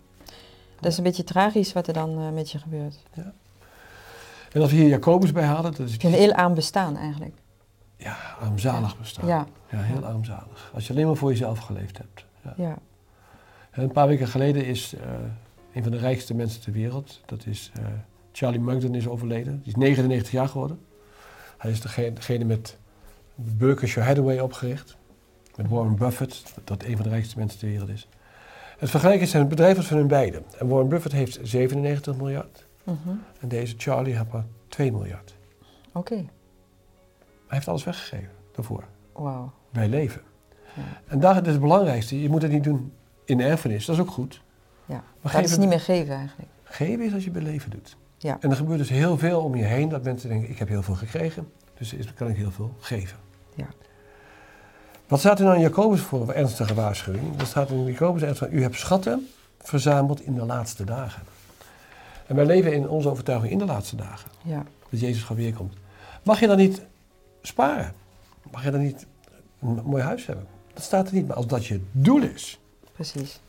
dat 0.80 0.92
is 0.92 0.98
een 0.98 1.04
beetje 1.04 1.24
tragisch 1.24 1.74
wat 1.74 1.88
er 1.88 1.94
dan 1.94 2.34
met 2.34 2.52
je 2.52 2.60
gebeurt. 2.60 2.96
En 4.54 4.62
als 4.62 4.72
we 4.72 4.78
hier 4.78 4.88
Jacobus 4.88 5.32
bij 5.32 5.44
halen, 5.44 5.72
dat 5.72 5.88
is 5.88 6.04
Een 6.04 6.14
heel 6.14 6.34
arm 6.34 6.54
bestaan 6.54 6.98
eigenlijk. 6.98 7.36
ja, 7.98 8.18
armzalig 8.40 8.98
bestaan. 8.98 9.28
Ja, 9.28 9.48
Ja, 9.70 9.82
heel 9.82 10.06
armzalig. 10.06 10.72
Als 10.74 10.88
je 10.88 10.94
alleen 10.94 11.06
maar 11.06 11.16
voor 11.16 11.30
jezelf 11.30 11.60
geleefd 11.60 11.98
hebt. 11.98 12.26
Ja. 12.44 12.54
ja. 12.58 12.78
En 13.72 13.84
Een 13.84 13.92
paar 13.92 14.08
weken 14.08 14.28
geleden 14.28 14.66
is 14.66 14.94
eh, 14.94 15.10
een 15.74 15.84
van 15.84 15.92
de 15.92 15.98
rijkste 15.98 16.34
mensen 16.34 16.62
ter 16.62 16.72
wereld, 16.72 17.22
dat 17.26 17.46
is 17.46 17.72
eh, 17.74 17.86
Charlie 18.32 18.60
Munger, 18.60 18.96
is 18.96 19.08
overleden. 19.08 19.58
Die 19.58 19.68
is 19.68 19.76
99 19.76 20.32
jaar 20.32 20.48
geworden. 20.48 20.80
Hij 21.58 21.72
is 21.72 21.82
degene, 21.82 22.14
degene 22.14 22.46
met 22.46 22.78
Berkshire 23.36 24.08
Hathaway 24.08 24.40
opgericht. 24.40 24.98
Met 25.56 25.70
Warren 25.70 25.96
Buffett, 25.96 26.44
dat 26.64 26.84
een 26.84 26.96
van 26.96 27.04
de 27.04 27.10
rijkste 27.10 27.38
mensen 27.38 27.60
ter 27.60 27.68
wereld 27.68 27.90
is. 27.90 28.08
Het 28.78 28.90
vergelijken 28.90 29.28
zijn 29.28 29.42
het 29.42 29.50
bedrijf 29.50 29.88
van 29.88 29.98
hun 29.98 30.08
beiden. 30.08 30.44
En 30.60 30.68
Warren 30.68 30.90
Buffett 30.90 31.14
heeft 31.14 31.40
97 31.42 32.16
miljard. 32.16 32.66
Mhm. 32.84 33.10
En 33.40 33.48
deze 33.48 33.74
Charlie 33.78 34.16
maar 34.32 34.46
2 34.68 34.92
miljard. 34.92 35.36
Oké, 35.94 36.16
Hij 36.16 36.26
heeft 37.48 37.68
alles 37.68 37.84
weggegeven 37.84 38.30
daarvoor. 38.52 38.84
wauw. 39.14 39.52
Bij 39.70 39.88
leven. 39.88 40.22
Ja. 40.76 40.82
En 41.08 41.20
daar 41.20 41.42
is 41.42 41.52
het 41.52 41.60
belangrijkste. 41.62 42.22
Je 42.22 42.30
moet 42.30 42.42
het 42.42 42.52
niet 42.52 42.64
doen 42.64 42.94
in 43.26 43.40
erfenis. 43.40 43.86
Dat 43.86 43.96
is 43.96 44.02
ook 44.02 44.12
goed. 44.12 44.42
Ja. 44.86 45.04
Maar 45.22 45.32
Dat 45.34 45.44
is 45.44 45.58
niet 45.58 45.70
meer 45.70 45.80
geven 45.80 46.16
eigenlijk. 46.16 46.50
Geven 46.64 47.06
is 47.06 47.14
als 47.14 47.24
je 47.24 47.32
bij 47.32 47.42
leven 47.42 47.70
doet. 47.72 47.98
Ja. 48.18 48.38
En 48.40 48.50
er 48.50 48.56
gebeurt 48.56 48.80
dus 48.80 48.90
heel 48.90 49.18
veel 49.18 49.42
om 49.42 49.56
je 49.56 49.64
heen 49.64 49.90
dat 49.90 50.04
mensen 50.04 50.30
denken, 50.30 50.50
ik 50.50 50.60
heb 50.60 50.68
heel 50.68 50.84
veel 50.84 50.96
gekregen, 50.96 51.52
dus 51.78 52.14
kan 52.14 52.30
ik 52.30 52.36
heel 52.36 52.52
veel 52.52 52.74
geven. 52.80 53.18
Ja. 53.56 53.68
Wat 55.08 55.20
staat 55.20 55.40
er 55.40 55.46
nou 55.46 55.56
in 55.56 55.62
Jacobus 55.62 56.02
voor 56.02 56.22
een 56.22 56.34
ernstige 56.34 56.74
waarschuwing? 56.74 57.40
Er 57.40 57.46
staat 57.46 57.70
in 57.70 57.84
Jacobus 57.84 58.22
ernstig, 58.22 58.50
u 58.52 58.62
hebt 58.62 58.76
schatten 58.76 59.28
verzameld 59.58 60.22
in 60.22 60.34
de 60.34 60.46
laatste 60.46 60.84
dagen. 60.84 61.22
En 62.28 62.36
wij 62.36 62.46
leven 62.46 62.74
in 62.74 62.90
onze 62.90 63.10
overtuiging 63.10 63.52
in 63.52 63.58
de 63.58 63.66
laatste 63.66 63.96
dagen, 63.96 64.30
Ja, 64.42 64.64
dat 64.90 65.00
Jezus 65.00 65.24
gewoon 65.24 65.42
weer 65.42 65.54
komt. 65.54 65.74
Mag 66.24 66.40
je 66.40 66.48
dan 66.48 66.58
niet 66.58 66.86
sparen? 67.42 67.94
Mag 68.52 68.64
je 68.64 68.72
dan 68.72 68.82
niet 68.82 69.06
een 69.62 69.82
mooi 69.86 70.04
huis 70.04 70.26
hebben? 70.26 70.46
Dat 70.74 70.84
staat 70.84 71.08
er 71.08 71.14
niet, 71.14 71.28
maar 71.28 71.36
als 71.36 71.48
dat 71.48 71.66
je 71.66 71.82
doel 71.92 72.22
is. 72.22 72.60
precies. 72.94 73.40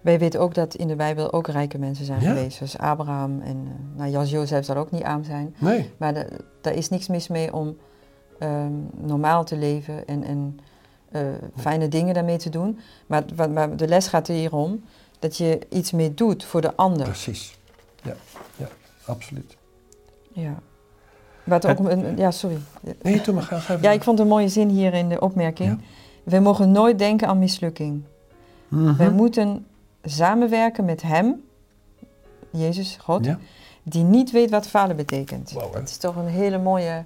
Wij 0.00 0.18
weten 0.18 0.40
ook 0.40 0.54
dat 0.54 0.74
in 0.74 0.88
de 0.88 0.96
Bijbel 0.96 1.32
ook 1.32 1.46
rijke 1.48 1.78
mensen 1.78 2.04
zijn 2.04 2.20
Ja. 2.20 2.28
geweest. 2.28 2.56
Zoals 2.56 2.78
Abraham 2.78 3.40
en 3.40 3.56
uh, 3.66 3.98
nou, 3.98 4.10
Jas 4.10 4.30
Jozef 4.30 4.64
zal 4.64 4.76
ook 4.76 4.90
niet 4.90 5.02
arm 5.02 5.24
zijn. 5.24 5.54
Nee. 5.58 5.90
Maar 5.96 6.14
de- 6.14 6.44
daar 6.60 6.74
is 6.74 6.88
niks 6.88 7.08
mis 7.08 7.28
mee 7.28 7.52
om 7.54 7.76
ehm, 8.38 8.72
normaal 8.96 9.44
te 9.44 9.56
leven 9.56 10.06
en, 10.06 10.24
en 10.24 10.58
eh, 11.10 11.20
fijne 11.56 11.88
dingen 11.88 12.14
daarmee 12.14 12.36
te 12.36 12.50
doen. 12.50 12.78
Maar, 13.06 13.24
maar 13.50 13.76
de 13.76 13.88
les 13.88 14.06
gaat 14.06 14.28
er 14.28 14.34
hier 14.34 14.54
om 14.54 14.82
dat 15.22 15.36
je 15.36 15.58
iets 15.70 15.90
mee 15.92 16.14
doet 16.14 16.44
voor 16.44 16.60
de 16.60 16.76
ander. 16.76 17.04
Precies. 17.04 17.58
Ja, 18.02 18.14
ja 18.56 18.68
absoluut. 19.04 19.56
Ja. 20.32 20.54
Wat 21.44 21.66
ook, 21.66 21.78
een- 21.78 22.16
ja, 22.16 22.30
sorry. 22.30 22.56
Nee, 23.02 23.20
toen 23.20 23.34
maar 23.34 23.42
ga, 23.42 23.58
ga 23.58 23.72
even 23.74 23.84
Ja, 23.86 23.90
ik 23.90 24.02
vond 24.02 24.18
een 24.18 24.26
mooie 24.28 24.48
zin 24.48 24.68
hier 24.68 24.94
in 24.94 25.08
de 25.08 25.20
opmerking. 25.20 25.80
We 26.22 26.38
mogen 26.40 26.70
nooit 26.72 26.98
denken 26.98 27.28
aan 27.28 27.38
mislukking. 27.38 28.02
Mhm. 28.68 28.96
Wij 28.96 29.10
moeten 29.10 29.66
samenwerken 30.04 30.84
met 30.84 31.02
Hem, 31.02 31.42
Jezus, 32.50 32.96
God, 33.00 33.24
Ja. 33.24 33.38
die 33.82 34.02
niet 34.04 34.30
weet 34.30 34.50
wat 34.50 34.66
falen 34.66 34.96
betekent. 34.96 35.50
Wow, 35.52 35.72
hè? 35.72 35.80
dat 35.80 35.88
is 35.88 35.96
toch 35.96 36.16
een 36.16 36.26
hele 36.26 36.58
mooie... 36.58 37.04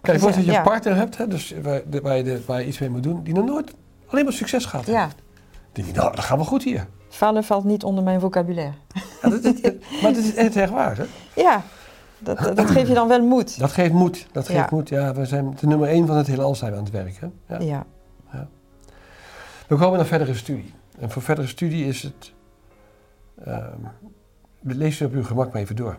Kijk, 0.00 0.18
voor 0.20 0.30
dat 0.32 0.44
je 0.44 0.50
ja. 0.50 0.56
een 0.58 0.62
partner 0.64 0.94
hebt, 0.96 1.16
hè, 1.16 1.28
dus 1.28 1.54
waar, 1.62 1.82
de- 1.90 2.00
waar, 2.00 2.16
je 2.16 2.22
de- 2.22 2.42
waar 2.46 2.60
je 2.60 2.66
iets 2.66 2.78
mee 2.78 2.90
moet 2.90 3.02
doen, 3.02 3.22
die 3.22 3.34
nog 3.34 3.44
nooit 3.44 3.74
alleen 4.06 4.24
maar 4.24 4.32
succes 4.32 4.64
gaat. 4.64 4.86
Ja, 4.86 5.08
Die 5.72 5.84
denkt, 5.84 5.98
nou, 5.98 6.14
dat 6.14 6.24
gaat 6.24 6.36
wel 6.36 6.46
goed 6.46 6.62
hier. 6.62 6.86
Falen 7.14 7.44
valt 7.44 7.64
niet 7.64 7.84
onder 7.84 8.04
mijn 8.04 8.20
vocabulaire. 8.20 8.74
Ja, 9.22 9.28
dat 9.28 9.44
is, 9.44 9.60
maar 10.02 10.12
dat 10.12 10.16
is 10.16 10.34
echt 10.34 10.56
echt 10.56 10.70
waar, 10.70 10.96
hè? 10.96 11.04
Ja, 11.34 11.62
dat, 12.18 12.56
dat, 12.56 12.70
geeft 12.70 12.88
je 12.88 12.94
dan 12.94 13.08
wel 13.08 13.22
moed. 13.22 13.58
Dat 13.58 13.72
geeft 13.72 13.92
moed. 13.92 14.26
Dat 14.32 14.46
geeft 14.46 14.58
Ja. 14.58 14.68
moed. 14.70 14.88
Ja, 14.88 15.14
we 15.14 15.26
zijn 15.26 15.56
de 15.60 15.66
nummer 15.66 15.88
één 15.88 16.06
van 16.06 16.16
het 16.16 16.26
hele 16.26 16.42
we 16.42 16.66
aan 16.66 16.72
het 16.84 16.90
werk, 16.90 17.18
hè? 17.20 17.56
Ja. 17.58 17.84
Ja, 18.32 18.48
We 19.66 19.76
komen 19.76 19.96
naar 19.96 20.06
verdere 20.06 20.34
studie. 20.34 20.74
En 20.98 21.10
voor 21.10 21.22
verdere 21.22 21.48
studie 21.48 21.86
is 21.86 22.02
het... 22.02 22.32
ehm 23.44 23.78
we 24.62 24.74
lezen 24.74 25.06
op 25.06 25.12
uw 25.12 25.24
gemak 25.24 25.52
maar 25.52 25.62
even 25.62 25.76
door. 25.76 25.98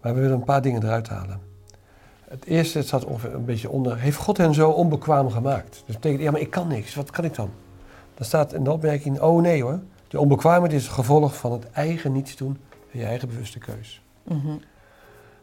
Maar 0.00 0.14
we 0.14 0.20
willen 0.20 0.36
een 0.36 0.44
paar 0.44 0.62
dingen 0.62 0.82
eruit 0.82 1.08
halen. 1.08 1.40
Het 2.28 2.44
eerste, 2.44 2.78
het 2.78 2.86
staat 2.86 3.04
ongeveer 3.04 3.34
een 3.34 3.44
beetje 3.44 3.70
onder... 3.70 3.98
Heeft 3.98 4.16
God 4.16 4.36
hen 4.36 4.54
zo 4.54 4.70
onbekwaam 4.70 5.30
gemaakt? 5.30 5.70
Dus 5.70 5.82
dat 5.86 5.96
betekent, 5.96 6.22
ja, 6.22 6.30
maar 6.30 6.40
ik 6.40 6.50
kan 6.50 6.68
niks. 6.68 6.94
Wat 6.94 7.10
kan 7.10 7.24
ik 7.24 7.34
dan? 7.34 7.50
Dan 8.14 8.26
staat 8.26 8.52
in 8.52 8.64
de 8.64 8.72
opmerking, 8.72 9.20
oh 9.20 9.42
nee 9.42 9.62
hoor. 9.62 9.80
De 10.08 10.20
onbekwaamheid 10.20 10.72
is 10.72 10.82
het 10.82 10.92
gevolg 10.92 11.36
van 11.36 11.52
het 11.52 11.70
eigen 11.70 12.12
niets 12.12 12.36
doen 12.36 12.58
en 12.92 12.98
je 12.98 13.04
eigen 13.04 13.28
bewuste 13.28 13.58
keus. 13.58 14.02
mhm, 14.22 14.56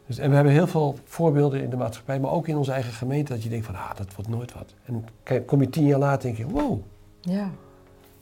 Dus, 0.06 0.18
en 0.18 0.28
we 0.28 0.34
hebben 0.34 0.52
heel 0.52 0.66
veel 0.66 0.98
voorbeelden 1.04 1.62
in 1.62 1.70
de 1.70 1.76
maatschappij, 1.76 2.20
maar 2.20 2.30
ook 2.30 2.48
in 2.48 2.56
onze 2.56 2.72
eigen 2.72 2.92
gemeente, 2.92 3.32
dat 3.32 3.42
je 3.42 3.48
denkt 3.48 3.66
van, 3.66 3.74
ah, 3.74 3.90
dat 3.96 4.14
wordt 4.14 4.30
nooit 4.30 4.52
wat. 4.52 4.74
En 4.84 5.04
kom 5.44 5.60
je 5.60 5.70
tien 5.70 5.86
jaar 5.86 5.98
later 5.98 6.28
en 6.28 6.34
denk 6.36 6.48
je, 6.50 6.54
wow, 6.54 6.80
ja, 7.20 7.50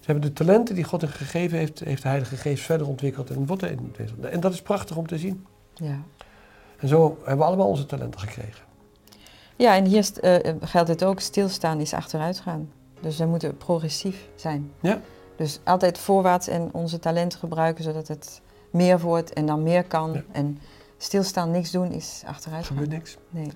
ze 0.01 0.11
hebben 0.11 0.29
de 0.29 0.33
talenten 0.45 0.75
die 0.75 0.85
God 0.85 1.01
hen 1.01 1.11
gegeven 1.11 1.59
heeft, 1.59 1.79
heeft 1.81 2.03
de 2.03 2.09
Heilige 2.09 2.37
Geest 2.37 2.65
verder 2.65 2.89
ontwikkeld 2.89 3.31
en 3.31 3.47
wordt 3.47 3.63
er 3.63 3.71
in 3.71 3.95
En 4.31 4.41
dat 4.41 4.53
is 4.53 4.63
prachtig 4.63 4.97
om 4.97 5.07
te 5.07 5.19
zien. 5.19 5.47
ja. 5.75 5.99
En 6.79 6.89
zo 6.89 7.17
hebben 7.19 7.39
we 7.39 7.45
allemaal 7.45 7.69
onze 7.69 7.87
talenten 7.87 8.21
gekregen. 8.21 8.65
Ja, 9.57 9.77
en 9.77 9.85
hier 9.85 10.05
st- 10.05 10.19
eh, 10.19 10.55
geldt 10.61 10.89
het 10.89 11.05
ook, 11.05 11.21
stilstaan 11.21 11.81
is 11.81 11.93
achteruit 11.93 12.41
gaan. 12.41 12.71
Dus 13.01 13.19
we 13.19 13.25
moeten 13.27 13.57
progressief 13.57 14.29
zijn. 14.35 14.71
Ja. 14.81 15.01
Dus 15.37 15.61
altijd 15.65 15.99
voorwaarts 15.99 16.49
en 16.49 16.69
onze 16.73 16.99
talenten 16.99 17.39
gebruiken, 17.39 17.85
zodat 17.85 18.09
het 18.09 18.41
meer 18.71 19.01
wordt 19.01 19.33
en 19.33 19.47
dan 19.47 19.63
meer 19.63 19.85
kan. 19.85 20.13
Ja. 20.13 20.23
En 20.33 20.59
stilstaan, 20.99 21.51
niks 21.51 21.71
doen, 21.71 21.93
is 21.93 22.23
achteruit 22.27 22.61
Er 22.63 22.67
gaan. 22.69 22.77
gebeurt 22.77 22.99
niks. 22.99 23.17
Nee. 23.31 23.51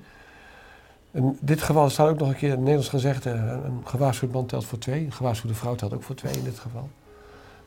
In 1.10 1.38
dit 1.40 1.62
geval 1.62 1.90
staat 1.90 2.08
ook 2.08 2.18
nog 2.18 2.28
een 2.28 2.36
keer 2.36 2.52
een 2.52 2.58
Nederlands 2.58 2.88
gezegde, 2.88 3.30
een 3.30 3.64
een 3.64 3.80
gewaarschuwd 3.84 4.32
man 4.32 4.46
telt 4.46 4.64
voor 4.64 4.78
twee, 4.78 5.04
een 5.04 5.12
gewaarschuwde 5.12 5.54
vrouw 5.56 5.74
telt 5.74 5.94
ook 5.94 6.02
voor 6.02 6.14
twee 6.14 6.32
in 6.34 6.44
dit 6.44 6.58
geval. 6.58 6.88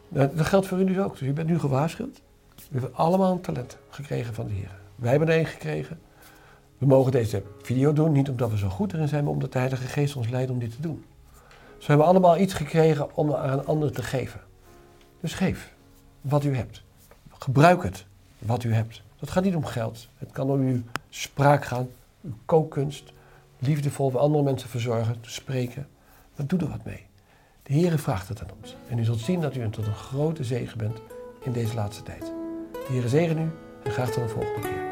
Nou, 0.07 0.29
Dat 0.35 0.45
geldt 0.45 0.67
voor 0.67 0.79
u 0.79 0.83
dus 0.85 0.97
ook. 0.97 1.11
Dus 1.19 1.27
u 1.27 1.33
bent 1.33 1.47
nu 1.47 1.59
gewaarschuwd. 1.59 2.21
We 2.55 2.79
hebben 2.79 2.95
allemaal 2.95 3.31
een 3.31 3.41
talent 3.41 3.77
gekregen 3.89 4.33
van 4.33 4.47
de 4.47 4.53
Heer. 4.53 4.79
Wij 4.95 5.09
hebben 5.09 5.27
er 5.27 5.35
één 5.35 5.45
gekregen. 5.45 5.99
We 6.77 6.85
mogen 6.85 7.11
deze 7.11 7.43
video 7.61 7.93
doen, 7.93 8.11
niet 8.11 8.29
omdat 8.29 8.49
we 8.49 8.57
zo 8.57 8.69
goed 8.69 8.93
erin 8.93 9.07
zijn, 9.07 9.23
maar 9.23 9.33
omdat 9.33 9.51
de 9.51 9.57
Heilige 9.59 9.87
Geest 9.87 10.15
ons 10.15 10.29
leidt 10.29 10.51
om 10.51 10.59
dit 10.59 10.71
te 10.71 10.81
doen. 10.81 11.03
We 11.81 11.87
hebben 11.87 12.05
allemaal 12.05 12.37
iets 12.37 12.53
gekregen 12.53 13.15
om 13.15 13.33
aan 13.33 13.59
een 13.59 13.65
ander 13.65 13.91
te 13.91 14.03
geven. 14.03 14.41
Dus 15.19 15.33
geef 15.33 15.73
wat 16.21 16.43
u 16.43 16.55
hebt. 16.55 16.83
Gebruik 17.37 17.83
het, 17.83 18.05
wat 18.39 18.63
u 18.63 18.73
hebt. 18.73 19.01
Dat 19.19 19.29
gaat 19.29 19.43
niet 19.43 19.55
om 19.55 19.65
geld. 19.65 20.07
Het 20.17 20.31
kan 20.31 20.49
om 20.49 20.59
uw 20.59 20.81
spraak 21.09 21.65
gaan, 21.65 21.89
uw 22.21 22.33
kookkunst, 22.45 23.13
liefdevol 23.59 24.09
voor 24.09 24.19
andere 24.19 24.43
mensen 24.43 24.69
verzorgen, 24.69 25.21
te 25.21 25.31
spreken. 25.31 25.87
Maar 26.35 26.47
doe 26.47 26.59
er 26.59 26.69
wat 26.69 26.85
mee. 26.85 27.05
De 27.63 27.73
Heer 27.73 27.99
vraagt 27.99 28.27
het 28.27 28.41
aan 28.41 28.57
ons. 28.61 28.75
En 28.89 28.99
u 28.99 29.03
zult 29.03 29.19
zien 29.19 29.41
dat 29.41 29.55
u 29.55 29.69
tot 29.69 29.87
een 29.87 29.95
grote 29.95 30.43
zegen 30.43 30.77
bent 30.77 31.01
in 31.43 31.51
deze 31.51 31.75
laatste 31.75 32.03
tijd. 32.03 32.31
De 32.71 32.87
Heer 32.89 33.07
zegen 33.07 33.37
u 33.37 33.51
en 33.83 33.91
graag 33.91 34.09
tot 34.09 34.23
de 34.23 34.29
volgende 34.29 34.61
keer. 34.61 34.90